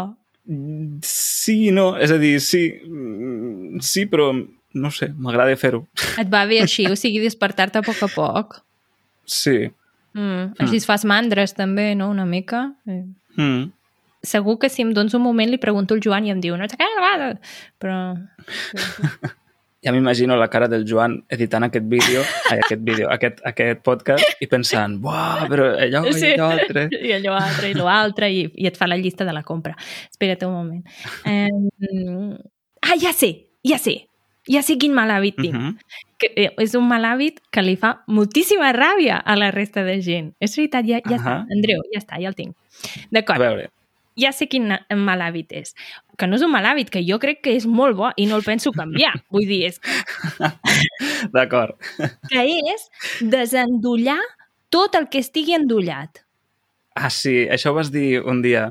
Sí 1.05 1.69
no, 1.71 1.93
és 2.01 2.11
a 2.11 2.17
dir, 2.19 2.33
sí, 2.43 2.65
mm, 2.83 3.79
sí, 3.85 4.07
però 4.09 4.31
no 4.73 4.89
sé, 4.91 5.11
m'agrada 5.13 5.53
fer-ho. 5.59 5.83
Et 6.19 6.27
va 6.31 6.41
bé 6.49 6.61
així, 6.63 6.87
o 6.91 6.97
sigui, 6.99 7.21
despertar-te 7.23 7.79
a 7.79 7.85
poc 7.85 8.01
a 8.03 8.09
poc. 8.11 8.57
Sí. 9.29 9.69
Mm. 10.13 10.53
Així 10.59 10.81
es 10.81 10.87
fas 10.89 11.05
mandres, 11.05 11.53
també, 11.57 11.93
no?, 11.95 12.09
una 12.09 12.25
mica. 12.25 12.73
Eh. 12.87 13.03
Mm. 13.37 13.69
Segur 14.23 14.59
que 14.61 14.69
si 14.69 14.83
em 14.85 14.93
dones 14.93 15.15
un 15.17 15.23
moment 15.23 15.49
li 15.49 15.57
pregunto 15.57 15.95
al 15.95 16.01
Joan 16.03 16.27
i 16.27 16.31
em 16.33 16.41
diu 16.41 16.57
no 16.57 16.67
va", 17.01 17.13
però... 17.81 18.01
Ja 19.81 19.89
m'imagino 19.91 20.35
la 20.37 20.47
cara 20.47 20.67
del 20.69 20.83
Joan 20.85 21.15
editant 21.33 21.63
aquest 21.65 21.87
vídeo, 21.89 22.21
ai, 22.51 22.59
aquest 22.61 22.83
vídeo, 22.85 23.07
aquest, 23.09 23.39
aquest 23.49 23.79
podcast 23.81 24.43
i 24.45 24.45
pensant, 24.45 24.99
buah, 25.01 25.47
però 25.49 25.71
allò 25.73 26.03
i 26.05 26.13
Sí. 26.13 26.27
allò 26.35 26.51
altre. 26.53 26.83
I 27.09 27.15
allò 27.15 27.33
altre 27.33 27.71
i 27.71 27.73
l'altre 27.73 28.29
i, 28.29 28.43
i 28.61 28.69
et 28.69 28.77
fa 28.77 28.85
la 28.85 28.99
llista 29.01 29.25
de 29.25 29.33
la 29.33 29.41
compra. 29.41 29.73
Espera't 30.11 30.45
un 30.45 30.53
moment. 30.53 30.85
Um, 31.25 32.37
ah, 32.85 32.93
ja 33.01 33.09
sé, 33.11 33.31
ja 33.65 33.81
sé. 33.81 34.03
Ja 34.45 34.61
sé 34.61 34.77
quin 34.77 34.93
mal 34.93 35.09
hàbit 35.09 35.41
tinc. 35.41 35.55
Uh 35.55 35.61
-huh. 35.61 35.73
Que 36.21 36.29
eh, 36.37 36.51
és 36.61 36.75
un 36.77 36.85
mal 36.87 37.03
hàbit 37.09 37.41
que 37.51 37.63
li 37.65 37.73
fa 37.81 37.95
moltíssima 38.07 38.69
ràbia 38.77 39.17
a 39.25 39.35
la 39.39 39.49
resta 39.51 39.81
de 39.87 39.97
gent. 40.05 40.31
És 40.39 40.53
veritat, 40.59 40.85
ja, 40.87 41.01
ja 41.01 41.17
està. 41.17 41.37
Ahà. 41.41 41.45
Andreu, 41.57 41.81
ja 41.93 41.99
està, 42.03 42.21
ja 42.21 42.29
el 42.31 42.37
tinc. 42.37 42.53
A 42.55 43.07
D'acord, 43.17 43.41
veure, 43.41 43.69
ja 44.21 44.31
sé 44.35 44.45
quin 44.51 44.69
mal 45.01 45.21
hàbit 45.25 45.51
és. 45.57 45.73
Que 46.19 46.27
no 46.29 46.37
és 46.37 46.43
un 46.45 46.51
mal 46.53 46.65
hàbit, 46.69 46.91
que 46.93 47.01
jo 47.07 47.17
crec 47.19 47.41
que 47.41 47.55
és 47.57 47.65
molt 47.65 47.97
bo 47.97 48.11
i 48.21 48.27
no 48.29 48.37
el 48.37 48.43
penso 48.45 48.71
canviar. 48.75 49.15
Vull 49.33 49.47
dir, 49.49 49.63
és 49.71 49.81
d'acord. 51.33 51.75
que 52.29 52.43
és 52.45 52.87
desendollar 53.21 54.19
tot 54.71 54.95
el 54.99 55.09
que 55.11 55.19
estigui 55.23 55.55
endollat. 55.57 56.21
Ah, 56.95 57.07
sí, 57.09 57.45
això 57.47 57.71
ho 57.71 57.75
vas 57.77 57.87
dir 57.91 58.19
un 58.27 58.41
dia. 58.43 58.65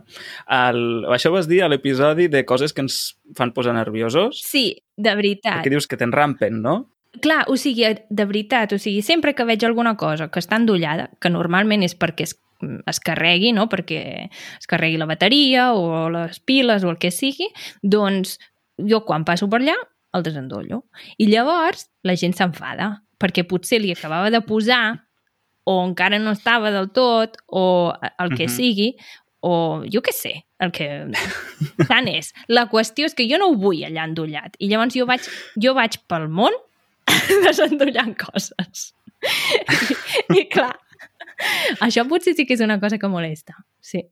El, 0.52 0.80
això 1.08 1.30
ho 1.30 1.36
vas 1.38 1.46
dir 1.48 1.62
a 1.64 1.70
l'episodi 1.72 2.28
de 2.28 2.42
coses 2.44 2.74
que 2.76 2.82
ens 2.84 2.98
fan 3.36 3.52
posar 3.56 3.72
nerviosos, 3.76 4.42
Sí, 4.44 4.76
de 4.96 5.14
veritat. 5.16 5.62
perquè 5.62 5.72
dius 5.72 5.88
que 5.88 5.96
t'enrampen, 5.96 6.60
no? 6.60 6.74
Clar, 7.18 7.44
o 7.50 7.56
sigui, 7.58 7.84
de 8.08 8.24
veritat, 8.24 8.72
o 8.72 8.78
sigui, 8.78 9.02
sempre 9.02 9.34
que 9.34 9.44
veig 9.44 9.64
alguna 9.66 9.96
cosa 9.98 10.28
que 10.30 10.38
està 10.38 10.56
endollada, 10.60 11.08
que 11.20 11.28
normalment 11.32 11.82
és 11.82 11.96
perquè 11.98 12.22
es, 12.28 12.36
es 12.86 13.00
carregui, 13.02 13.50
no? 13.52 13.66
perquè 13.68 14.28
es 14.30 14.66
carregui 14.70 14.96
la 15.00 15.08
bateria 15.10 15.72
o 15.74 16.08
les 16.12 16.38
piles 16.46 16.84
o 16.86 16.90
el 16.92 16.98
que 17.02 17.10
sigui, 17.10 17.48
doncs 17.82 18.36
jo 18.78 19.02
quan 19.04 19.24
passo 19.26 19.48
per 19.50 19.58
allà 19.60 19.74
el 20.14 20.22
desendollo. 20.22 20.84
I 21.18 21.26
llavors 21.32 21.88
la 22.06 22.14
gent 22.16 22.32
s'enfada, 22.38 23.02
perquè 23.20 23.42
potser 23.46 23.80
li 23.82 23.90
acabava 23.92 24.30
de 24.30 24.40
posar 24.46 25.00
o 25.66 25.80
encara 25.84 26.18
no 26.22 26.30
estava 26.32 26.70
del 26.72 26.88
tot, 26.94 27.36
o 27.46 27.92
el 28.18 28.30
que 28.36 28.46
Mhm. 28.46 28.54
sigui, 28.54 28.88
o 29.42 29.82
jo 29.90 30.00
què 30.00 30.12
sé, 30.12 30.44
el 30.60 30.70
que... 30.72 31.10
Tant 31.88 32.08
és. 32.08 32.32
La 32.48 32.68
qüestió 32.70 33.06
és 33.06 33.14
que 33.14 33.26
jo 33.30 33.38
no 33.38 33.50
ho 33.50 33.56
vull 33.56 33.82
allà 33.86 34.04
endollat. 34.08 34.54
I 34.58 34.68
llavors 34.68 34.94
jo 34.94 35.06
vaig, 35.06 35.20
jo 35.56 35.74
vaig 35.74 35.98
pel 36.08 36.28
món 36.28 36.52
desendollant 37.46 38.14
coses. 38.20 38.90
I, 39.20 40.40
I 40.40 40.46
clar, 40.52 40.72
això 41.84 42.06
potser 42.08 42.34
sí 42.36 42.46
que 42.48 42.56
és 42.56 42.64
una 42.64 42.80
cosa 42.80 42.98
que 43.00 43.10
molesta. 43.10 43.58
Sí. 43.80 44.02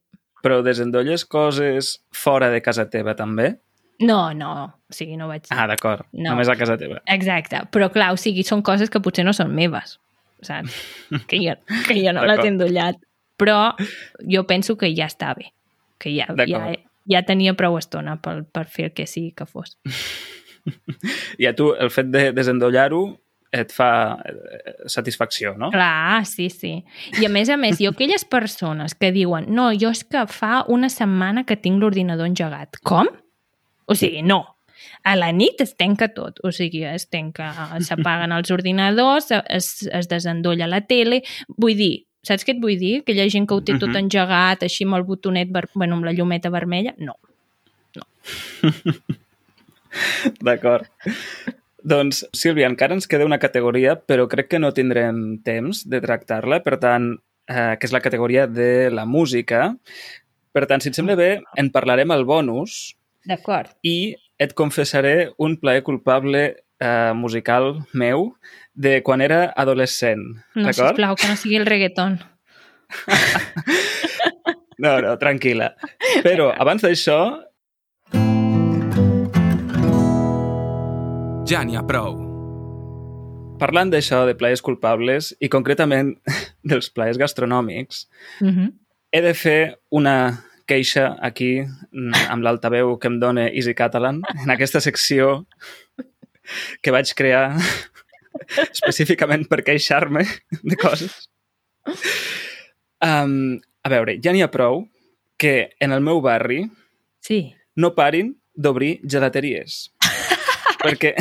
Però 0.44 0.60
desendolles 0.62 1.24
coses 1.26 1.96
fora 2.14 2.50
de 2.52 2.60
casa 2.62 2.86
teva, 2.90 3.16
també? 3.18 3.56
No, 3.98 4.32
no, 4.34 4.52
o 4.88 4.94
sigui, 4.94 5.16
no 5.18 5.26
vaig... 5.26 5.48
Ah, 5.50 5.66
d'acord. 5.66 6.06
No. 6.12 6.30
Només 6.30 6.50
a 6.50 6.54
casa 6.58 6.76
teva. 6.78 7.00
Exacte, 7.10 7.64
però 7.74 7.88
clar, 7.90 8.12
o 8.14 8.20
sigui, 8.20 8.44
són 8.46 8.62
coses 8.62 8.92
que 8.94 9.02
potser 9.02 9.24
no 9.26 9.34
són 9.34 9.50
meves, 9.54 9.96
saps? 10.46 10.76
Que 11.26 11.40
jo, 11.42 11.56
que 11.88 11.98
jo 11.98 12.14
no 12.14 12.22
les 12.28 12.44
he 12.44 12.52
endollat. 12.52 13.00
Però 13.38 13.58
jo 14.26 14.44
penso 14.50 14.74
que 14.78 14.90
ja 14.94 15.06
està 15.10 15.32
bé, 15.38 15.52
que 16.02 16.10
ja, 16.14 16.26
ja, 16.46 16.62
ja 17.10 17.22
tenia 17.26 17.54
prou 17.58 17.76
estona 17.78 18.16
per, 18.22 18.40
per 18.46 18.64
fer 18.70 18.88
el 18.88 18.94
que 18.94 19.06
sigui 19.10 19.34
que 19.34 19.46
fos. 19.46 19.76
I 21.38 21.46
a 21.46 21.54
tu 21.56 21.72
el 21.74 21.90
fet 21.90 22.10
de 22.12 22.28
desendollar-ho 22.36 23.02
et 23.50 23.70
fa 23.72 24.18
eh, 24.28 24.74
satisfacció, 24.92 25.54
no? 25.56 25.70
Clar, 25.72 26.26
sí, 26.28 26.50
sí. 26.52 26.74
I 27.20 27.24
a 27.24 27.30
més 27.32 27.48
a 27.48 27.56
més, 27.56 27.78
jo 27.80 27.94
aquelles 27.94 28.24
persones 28.28 28.94
que 28.94 29.08
diuen 29.14 29.46
no, 29.48 29.70
jo 29.72 29.88
és 29.94 30.02
que 30.04 30.26
fa 30.28 30.64
una 30.68 30.90
setmana 30.92 31.46
que 31.48 31.56
tinc 31.56 31.80
l'ordinador 31.80 32.28
engegat. 32.28 32.76
Com? 32.84 33.08
O 33.88 33.94
sigui, 33.96 34.20
no. 34.22 34.42
A 35.08 35.16
la 35.16 35.30
nit 35.32 35.60
es 35.64 35.72
tanca 35.80 36.10
tot, 36.14 36.38
o 36.44 36.52
sigui, 36.54 36.84
es 36.86 37.08
tanca, 37.08 37.48
s'apaguen 37.82 38.30
els 38.36 38.50
ordinadors, 38.54 39.30
es, 39.48 39.70
es 39.90 40.08
desendolla 40.12 40.68
la 40.70 40.82
tele, 40.86 41.22
vull 41.56 41.74
dir, 41.78 42.04
saps 42.22 42.44
què 42.44 42.52
et 42.54 42.60
vull 42.62 42.76
dir? 42.78 42.98
Aquella 43.00 43.24
gent 43.32 43.48
que 43.48 43.56
ho 43.56 43.62
té 43.64 43.78
tot 43.78 43.88
Mhm. 43.88 43.96
engegat, 44.04 44.62
així 44.62 44.84
amb 44.84 44.94
el 45.00 45.06
botonet, 45.08 45.48
ver... 45.50 45.64
bueno, 45.74 45.96
amb 45.96 46.04
la 46.04 46.12
llumeta 46.12 46.50
vermella, 46.52 46.94
no. 46.98 47.16
D'acord. 50.44 50.88
Doncs, 51.88 52.24
Sílvia, 52.36 52.68
encara 52.68 52.96
ens 52.96 53.06
queda 53.08 53.26
una 53.28 53.38
categoria, 53.38 53.94
però 53.96 54.26
crec 54.28 54.50
que 54.52 54.60
no 54.60 54.74
tindrem 54.74 55.38
temps 55.46 55.84
de 55.88 56.00
tractar-la, 56.04 56.60
per 56.64 56.76
tant, 56.82 57.12
eh, 57.48 57.74
que 57.78 57.88
és 57.88 57.94
la 57.94 58.02
categoria 58.04 58.46
de 58.50 58.90
la 58.92 59.06
música. 59.06 59.70
Per 60.52 60.66
tant, 60.66 60.82
si 60.82 60.90
et 60.90 60.98
sembla 60.98 61.16
bé, 61.18 61.30
en 61.56 61.70
parlarem 61.70 62.10
al 62.10 62.26
bonus 62.28 62.96
D'acord. 63.28 63.70
i 63.86 64.16
et 64.38 64.54
confessaré 64.58 65.30
un 65.38 65.56
plaer 65.58 65.84
culpable 65.86 66.42
eh, 66.80 67.12
musical 67.14 67.84
meu 67.92 68.32
de 68.74 68.98
quan 69.02 69.22
era 69.22 69.52
adolescent. 69.56 70.24
No, 70.54 70.72
sisplau, 70.72 71.16
que 71.18 71.30
no 71.30 71.38
sigui 71.38 71.58
el 71.60 71.66
reggaeton. 71.66 72.18
No, 74.78 74.92
no, 75.02 75.16
tranquil·la. 75.18 75.72
Però 76.22 76.52
abans 76.54 76.84
d'això, 76.84 77.18
Ja 81.48 81.62
n'hi 81.64 81.76
ha 81.78 81.84
prou. 81.86 82.24
parlant 83.58 83.90
d'això, 83.90 84.20
de 84.28 84.36
plaers 84.38 84.60
culpables, 84.62 85.32
i 85.42 85.48
concretament 85.50 86.12
dels 86.70 86.90
plaers 86.94 87.18
gastronòmics, 87.18 88.04
Mm 88.40 88.48
-hmm. 88.54 88.68
he 89.12 89.20
de 89.20 89.34
fer 89.34 89.78
una 89.90 90.44
queixa 90.66 91.16
aquí 91.20 91.62
mm, 91.92 92.14
amb 92.30 92.42
l'altaveu 92.44 92.98
que 92.98 93.08
em 93.08 93.18
dona 93.18 93.48
Easy 93.48 93.74
Catalan 93.74 94.20
en 94.42 94.50
aquesta 94.50 94.80
secció 94.80 95.46
que 96.82 96.90
vaig 96.92 97.12
crear 97.16 97.56
específicament 98.74 99.48
per 99.48 99.64
queixar-me 99.64 100.22
de 100.62 100.76
coses. 100.76 101.28
Um, 103.02 103.58
a 103.82 103.88
veure, 103.88 104.20
ja 104.22 104.32
n'hi 104.32 104.42
ha 104.42 104.50
prou 104.50 104.86
que 105.36 105.70
en 105.80 105.92
el 105.92 106.00
meu 106.00 106.20
barri 106.20 106.70
Sí. 107.20 107.54
no 107.74 107.94
parin 107.94 108.36
d'obrir 108.54 109.00
gelateries. 109.04 109.90
Perquè... 110.82 111.14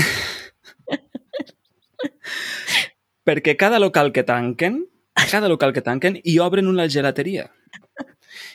perquè 3.28 3.58
cada 3.60 3.80
local 3.84 4.14
que 4.16 4.24
tanquen, 4.24 4.86
cada 5.28 5.50
local 5.52 5.74
que 5.76 5.84
tanquen, 5.84 6.22
hi 6.24 6.38
obren 6.40 6.70
una 6.72 6.88
gelateria. 6.88 7.50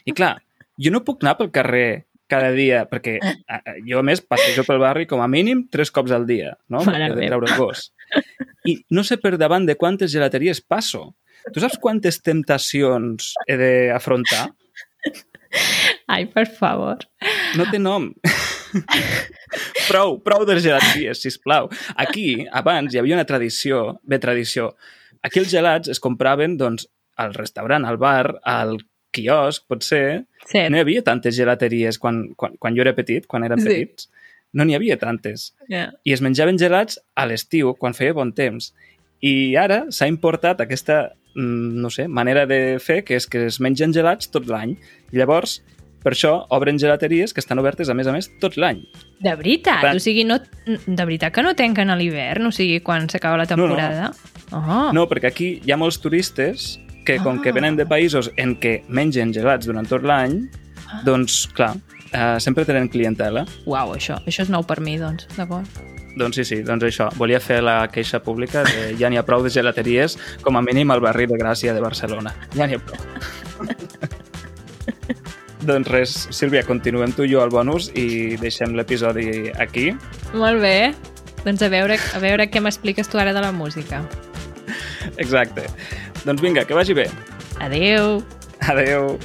I 0.08 0.14
clar, 0.16 0.38
jo 0.80 0.92
no 0.94 1.04
puc 1.04 1.22
anar 1.22 1.36
pel 1.38 1.52
carrer 1.52 2.06
cada 2.32 2.52
dia, 2.56 2.86
perquè 2.88 3.18
jo 3.84 4.00
a 4.00 4.04
més 4.06 4.22
passejo 4.24 4.64
pel 4.64 4.80
barri 4.80 5.04
com 5.10 5.20
a 5.20 5.28
mínim 5.28 5.66
tres 5.72 5.92
cops 5.92 6.14
al 6.16 6.24
dia, 6.28 6.54
no? 6.72 6.80
Mare 6.86 7.10
Perquè 7.10 7.18
de 7.18 7.28
treure 7.28 7.50
el 7.50 7.58
gos. 7.60 7.90
I 8.68 8.78
no 8.94 9.04
sé 9.04 9.18
per 9.20 9.34
davant 9.40 9.66
de 9.68 9.76
quantes 9.76 10.12
gelateries 10.14 10.62
passo. 10.64 11.10
Tu 11.52 11.60
saps 11.60 11.76
quantes 11.82 12.20
temptacions 12.22 13.32
he 13.50 13.58
d'afrontar? 13.58 14.46
Ai, 16.08 16.24
per 16.30 16.46
favor. 16.48 17.02
No 17.58 17.66
té 17.68 17.82
nom. 17.82 18.08
Prou, 19.88 20.18
prou 20.24 20.44
de 20.48 20.56
gelateries, 20.60 21.20
sisplau. 21.22 21.68
Aquí, 21.96 22.46
abans, 22.52 22.94
hi 22.94 22.98
havia 23.00 23.16
una 23.18 23.26
tradició, 23.28 23.98
bé, 24.02 24.18
tradició. 24.22 24.74
Aquí 25.22 25.38
els 25.42 25.50
gelats 25.52 25.88
es 25.92 26.00
compraven, 26.02 26.56
doncs, 26.58 26.88
al 27.16 27.34
restaurant, 27.34 27.84
al 27.86 27.98
bar, 28.00 28.38
al 28.42 28.78
quiosc, 29.12 29.66
potser. 29.68 30.24
Cert. 30.48 30.70
No 30.72 30.78
hi 30.78 30.84
havia 30.86 31.02
tantes 31.04 31.36
gelateries 31.36 31.98
quan, 32.00 32.32
quan, 32.34 32.56
quan 32.58 32.74
jo 32.74 32.82
era 32.82 32.94
petit, 32.96 33.26
quan 33.28 33.44
érem 33.44 33.60
Sí. 33.60 33.68
petits. 33.68 34.08
no 34.52 34.64
n'hi 34.68 34.74
havia 34.76 34.98
tantes. 35.00 35.54
Yeah. 35.66 35.92
I 36.04 36.12
es 36.12 36.20
menjaven 36.20 36.58
gelats 36.60 36.98
a 37.16 37.24
l'estiu, 37.24 37.70
quan 37.80 37.94
feia 37.96 38.12
bon 38.12 38.34
temps. 38.36 38.74
I 39.24 39.56
ara 39.56 39.86
s'ha 39.88 40.04
importat 40.10 40.60
aquesta, 40.60 41.14
mm, 41.34 41.80
no 41.80 41.88
sé, 41.88 42.04
manera 42.06 42.44
de 42.44 42.78
fer, 42.78 42.98
que 43.02 43.16
és 43.16 43.26
que 43.26 43.46
es 43.46 43.60
mengen 43.64 43.94
gelats 43.96 44.28
tot 44.28 44.44
l'any. 44.52 44.74
I 45.10 45.16
llavors, 45.16 45.62
per 46.02 46.12
això, 46.12 46.46
obren 46.50 46.78
gelateries 46.78 47.32
que 47.32 47.40
estan 47.40 47.58
obertes, 47.62 47.88
a 47.88 47.94
més 47.94 48.06
a 48.06 48.12
més, 48.12 48.30
tot 48.40 48.56
l'any. 48.56 48.82
De 49.20 49.34
veritat? 49.36 49.80
Clar. 49.80 49.96
O 49.96 50.00
sigui, 50.02 50.24
no, 50.24 50.38
de 50.66 51.04
veritat 51.04 51.32
que 51.32 51.42
no 51.42 51.54
tanquen 51.54 51.90
a 51.90 51.96
l'hivern? 51.96 52.46
O 52.46 52.52
sigui, 52.52 52.80
quan 52.80 53.08
s'acaba 53.08 53.36
la 53.38 53.44
No, 53.50 53.56
no. 53.56 53.68
temporada? 53.68 54.12
Oh. 54.52 54.90
No, 54.92 55.06
perquè 55.08 55.30
aquí 55.30 55.60
hi 55.64 55.72
ha 55.72 55.76
molts 55.80 56.00
turistes 56.00 56.78
que, 57.06 57.18
com 57.18 57.40
que 57.42 57.50
Ah. 57.50 57.52
venen 57.52 57.76
de 57.76 57.86
països 57.86 58.30
en 58.36 58.58
què 58.60 58.82
mengen 58.88 59.32
gelats 59.32 59.66
durant 59.66 59.88
tot 59.88 60.02
l'any, 60.02 60.48
Ah. 60.92 61.00
doncs, 61.04 61.46
clar, 61.54 61.76
eh, 62.12 62.36
sempre 62.38 62.64
tenen 62.64 62.88
clientela. 62.88 63.46
Uau, 63.64 63.94
això, 63.94 64.18
això 64.26 64.42
és 64.42 64.50
nou 64.50 64.62
per 64.64 64.80
mi, 64.80 64.98
doncs, 64.98 65.26
d'acord. 65.36 65.66
Doncs 66.14 66.36
sí, 66.36 66.44
sí, 66.44 66.56
doncs 66.62 66.84
això. 66.84 67.08
Volia 67.16 67.40
fer 67.40 67.62
la 67.62 67.88
queixa 67.88 68.20
pública 68.20 68.62
de 68.64 68.94
ja 68.98 69.08
n'hi 69.08 69.16
ha 69.16 69.22
prou 69.24 69.42
de 69.42 69.48
gelateries, 69.48 70.18
com 70.42 70.54
a 70.58 70.60
mínim 70.60 70.90
al 70.90 71.00
barri 71.00 71.24
de 71.26 71.38
Gràcia 71.38 71.72
de 71.72 71.80
Barcelona. 71.80 72.34
Ja 72.54 72.66
n'hi 72.66 72.74
ha 72.74 72.78
prou. 72.78 72.98
doncs 75.66 75.90
res, 75.92 76.14
Sílvia, 76.34 76.64
continuem 76.66 77.14
tu 77.16 77.26
i 77.26 77.32
jo 77.32 77.42
al 77.42 77.52
bonus 77.52 77.90
i 77.98 78.36
deixem 78.40 78.74
l'episodi 78.78 79.50
aquí. 79.62 79.90
Molt 80.34 80.62
bé. 80.62 80.92
Doncs 81.42 81.62
a 81.66 81.70
veure, 81.72 81.98
a 81.98 82.22
veure 82.22 82.46
què 82.50 82.62
m'expliques 82.62 83.10
tu 83.10 83.18
ara 83.18 83.34
de 83.34 83.42
la 83.42 83.52
música. 83.54 84.02
Exacte. 85.18 85.66
Doncs 86.22 86.42
vinga, 86.42 86.66
que 86.66 86.78
vagi 86.78 86.94
bé. 86.94 87.08
Adeu. 87.60 88.20
Adeu. 88.70 89.16